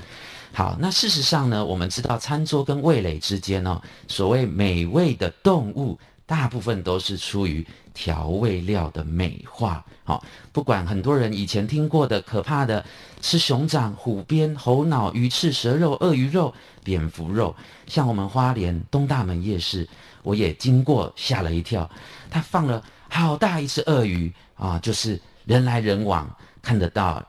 [0.52, 7.64] 好，那事实上呢，我们知道餐桌跟味蕾之间呢，所谓美味的动物，大部分都是出于
[7.94, 9.84] 调味料的美化。
[10.04, 10.22] 好，
[10.52, 12.84] 不管很多人以前听过的可怕的
[13.20, 16.52] 吃熊掌、虎鞭、猴脑、鱼翅、蛇肉、鳄鱼肉、
[16.84, 17.54] 蝙蝠肉，
[17.86, 19.88] 像我们花莲东大门夜市，
[20.22, 21.88] 我也经过，吓了一跳。
[22.28, 26.28] 他放了好大一只鳄鱼啊，就是人来人往
[26.60, 27.24] 看得到，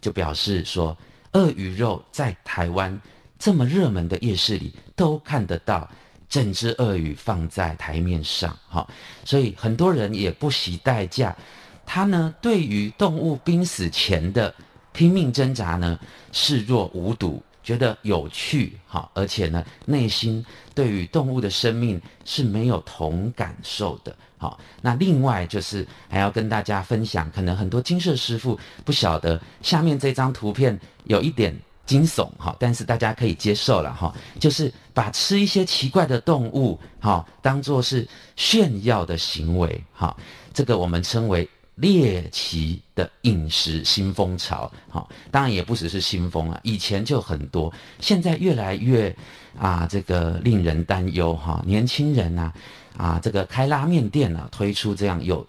[0.00, 0.96] 就表示说
[1.32, 3.00] 鳄鱼肉在台湾
[3.38, 5.88] 这么热门的夜市里都看得到，
[6.30, 8.88] 整只鳄鱼放在台面上，哈，
[9.24, 11.36] 所以很多人也不惜代价。
[11.84, 14.54] 他呢，对于动物濒死前的
[14.92, 15.98] 拼命挣扎呢，
[16.30, 24.60] 视若无睹，觉得有趣，哈，而且呢，内心对于动物的生命是没有同感受的，好。
[24.80, 31.52] 那另外就是还要跟大家分享，可能很多金色师傅不晓得下面这张图片有一点
[31.90, 40.16] 惊悚，哈，但是大家可以接受了，哈，就是把吃一些奇怪的动物，哈，当做是炫耀的行为，哈，
[40.54, 41.48] 这个我们称为。
[41.76, 49.16] 猎奇的饮食新风潮，哈，当然也不只是新风啊，以前就很多，现在越来越
[49.58, 51.62] 啊，这个令人担忧哈。
[51.64, 52.52] 年轻人呐，
[52.98, 55.46] 啊，这个开拉面店啊，推出这样有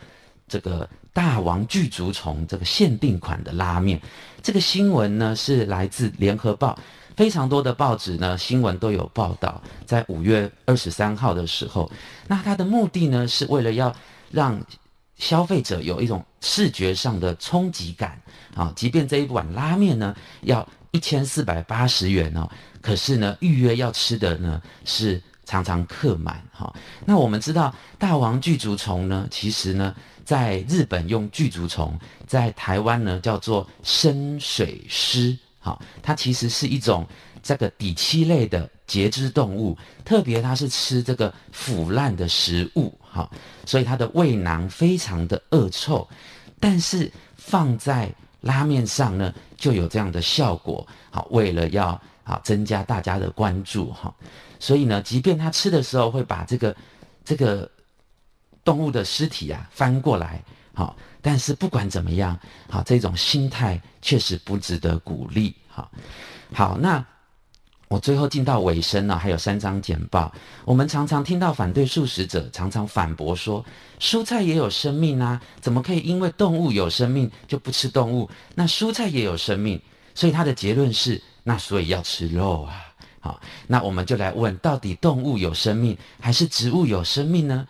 [0.47, 3.99] 这个大王巨足虫这个限定款的拉面，
[4.43, 6.77] 这个新闻呢是来自联合报，
[7.15, 11.91] 非常多的报纸呢新闻都有报道，在五月二十三号的时候，
[12.27, 13.95] 那它的目的呢是为了要
[14.31, 14.61] 让。
[15.17, 18.19] 消费者有一种视觉上的冲击感
[18.55, 22.49] 啊，即便这一碗拉面呢要一千四百八十元哦，
[22.81, 26.73] 可是呢预约要吃的呢是常常客满哈。
[27.05, 31.97] 那我们知道大王具足虫呢，其实呢在日本用巨足虫，
[32.27, 37.05] 在台湾呢叫做深水狮，好，它其实是一种
[37.43, 42.93] 这个底栖类的节肢动物，特别它是吃这个腐烂的食物。
[43.01, 43.29] 好，
[43.65, 46.07] 所以它的胃囊非常的恶臭，
[46.59, 48.09] 但是放在
[48.39, 50.87] 拉面上呢，就有这样的效果。
[51.09, 54.13] 好，为了要好增加大家的关注哈，
[54.59, 56.73] 所以呢，即便它吃的时候会把这个
[57.25, 57.69] 这个
[58.63, 60.41] 动物的尸体啊翻过来，
[60.73, 62.39] 好，但是不管怎么样，
[62.69, 65.55] 好，这种心态确实不值得鼓励。
[65.67, 65.91] 好，
[66.53, 67.03] 好，那。
[67.87, 70.33] 我最后进到尾声了，还有三张简报。
[70.63, 73.65] 我们常常听到反对素食者常常反驳说，
[73.99, 78.29] 蔬菜也有生命啊，怎么可以因为动物有生命就不吃动物？
[78.55, 79.77] 那蔬菜也有生命，
[80.15, 82.79] 所以他的结论是，那所以要吃肉啊。
[83.19, 87.67] 好，那我们就来问，到底动物有生命还是植物有生命呢？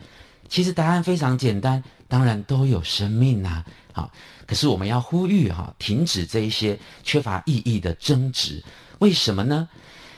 [0.52, 3.66] 其实答案非常简单，当然都有生命啊。
[3.94, 4.12] 好，
[4.46, 8.62] 可是我们要呼吁哈，停止这一些缺乏意义的争执。
[9.00, 9.70] 为什么呢？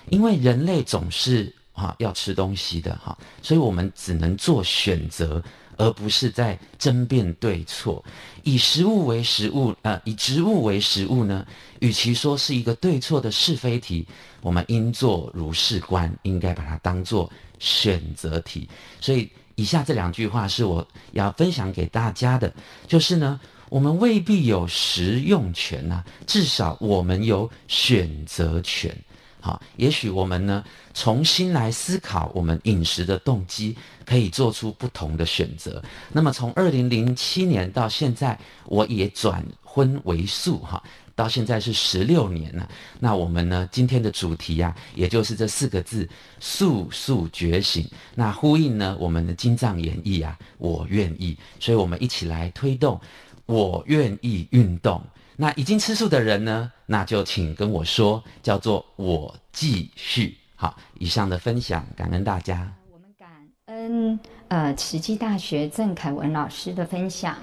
[0.09, 5.41] 因为人类总是哈要吃东西的哈，所以我们只能做选择，
[5.77, 8.03] 而不是在争辩对错。
[8.41, 11.45] 以食物为食物，呃，以植物为食物呢？
[11.79, 14.07] 与其说是一个对错的是非题，
[14.41, 18.67] 我们应做如是观，应该把它当作选择题。
[18.99, 22.53] 所以，以下这两句话是我要分享给大家的，
[22.87, 23.39] 就是呢，
[23.69, 28.95] 我们未必有食用权呐、至少我们有选择权。
[29.39, 33.75] 好，也许我们呢，重新来思考我们饮食的动机，
[34.05, 35.83] 可以做出不同的选择。
[36.13, 40.81] 那么从二零零七年到现在，我也转荤为素，哈，
[41.15, 42.67] 到现在是十六年了。
[42.99, 46.07] 那我们呢，今天的主题呀、啊，也就是这四个字：
[46.39, 47.87] 素素觉醒。
[48.15, 51.37] 那呼应呢，我们的金藏演义啊，我愿意。
[51.59, 52.99] 所以我们一起来推动，
[53.45, 55.01] 我愿意运动。
[55.35, 60.37] 那已经吃素的人呢，那就请跟我说，叫做我继续。
[60.55, 62.71] 好，以上的分享，感恩大家。
[62.91, 63.29] 我们感
[63.65, 67.35] 恩呃慈济大学郑凯文老师的分享。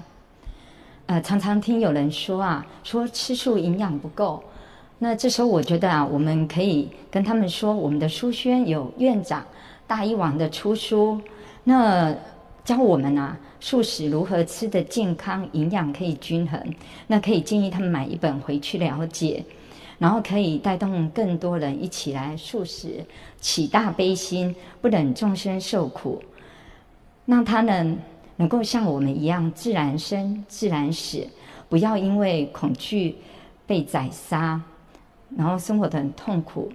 [1.10, 4.40] 呃，常常听有人说啊，说吃素营养不够。
[5.00, 9.44] 那这时候我觉得啊，我们可以跟他们说，我们的书轩有院长
[9.88, 11.20] 大医王的出书，
[11.64, 12.14] 那
[12.64, 13.36] 教我们啊。
[13.58, 16.62] 素食如何吃得健康、营养可以均衡？
[17.08, 19.44] 那可以建议他们买一本回去了解，
[19.98, 23.04] 然后可以带动更多人一起来素食，
[23.40, 26.22] 起大悲心，不忍众生受苦，
[27.26, 27.96] 让他呢
[28.40, 31.28] 能够像我们一样自然生、自然死，
[31.68, 33.14] 不要因为恐惧
[33.66, 34.58] 被宰杀，
[35.36, 36.72] 然后生活的很痛苦。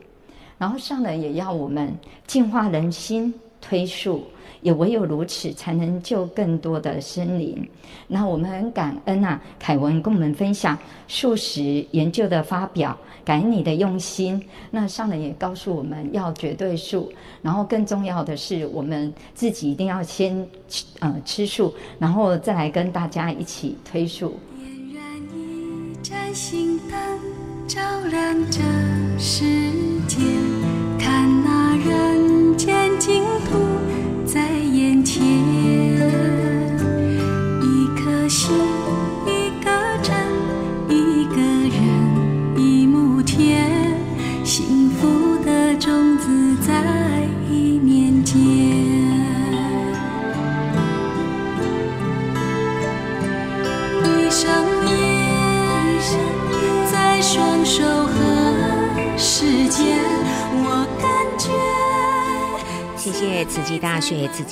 [0.60, 1.92] 然后上人也要我们
[2.28, 4.24] 净化人心，推树。
[4.66, 7.70] 也唯有如此，才能救更多的生灵。
[8.08, 10.76] 那我们很感恩啊，凯文跟我们分享
[11.08, 14.44] 素食研究的发表，感恩你的用心。
[14.72, 17.14] 那上人也告诉我们要绝对素，
[17.44, 24.40] 然后更重要的是，我们自己一定要先吃呃吃素，然后再来跟大家一起推素。
[24.58, 25.04] 点燃
[25.38, 26.98] 一盏心灯，
[27.68, 28.62] 照亮这
[29.20, 29.46] 世
[30.08, 30.18] 界，
[30.98, 33.75] 看那人间净土。
[35.06, 35.45] 天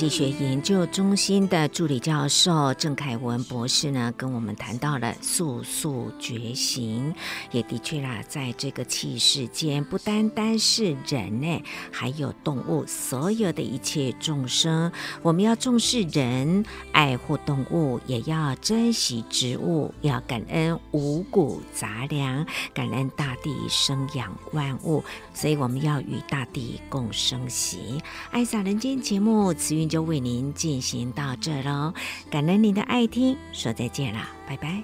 [0.03, 7.15] 济学研究中心的助理教授郑凯文博士呢，跟我们谈到了素素觉醒。
[7.53, 14.91] 也的确啦，在这个气世间，不单单是人呢，还有动物，所有的一切众生，
[15.21, 25.01] 我们要重视人，爱护动物，也要珍惜植物，要感恩五谷杂粮，感恩大地生养万物。
[25.33, 28.03] 所以我们要与大地共生息。
[28.31, 31.93] 爱撒人间节目，慈云就为您进行到这喽，
[32.31, 34.83] 感恩您的爱听，说再见了，拜拜。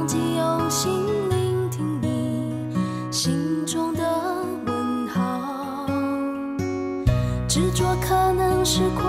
[0.00, 0.90] 忘记用心
[1.28, 2.74] 聆听你
[3.10, 4.02] 心中的
[4.64, 5.86] 问号，
[7.46, 9.04] 执着可能是困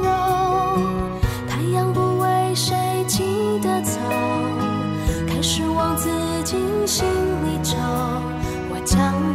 [0.00, 0.78] 扰。
[1.46, 2.74] 太阳不为谁
[3.06, 4.00] 起得早，
[5.28, 6.08] 开始往自
[6.44, 6.56] 己
[6.86, 7.76] 心里找，
[8.70, 9.31] 我将。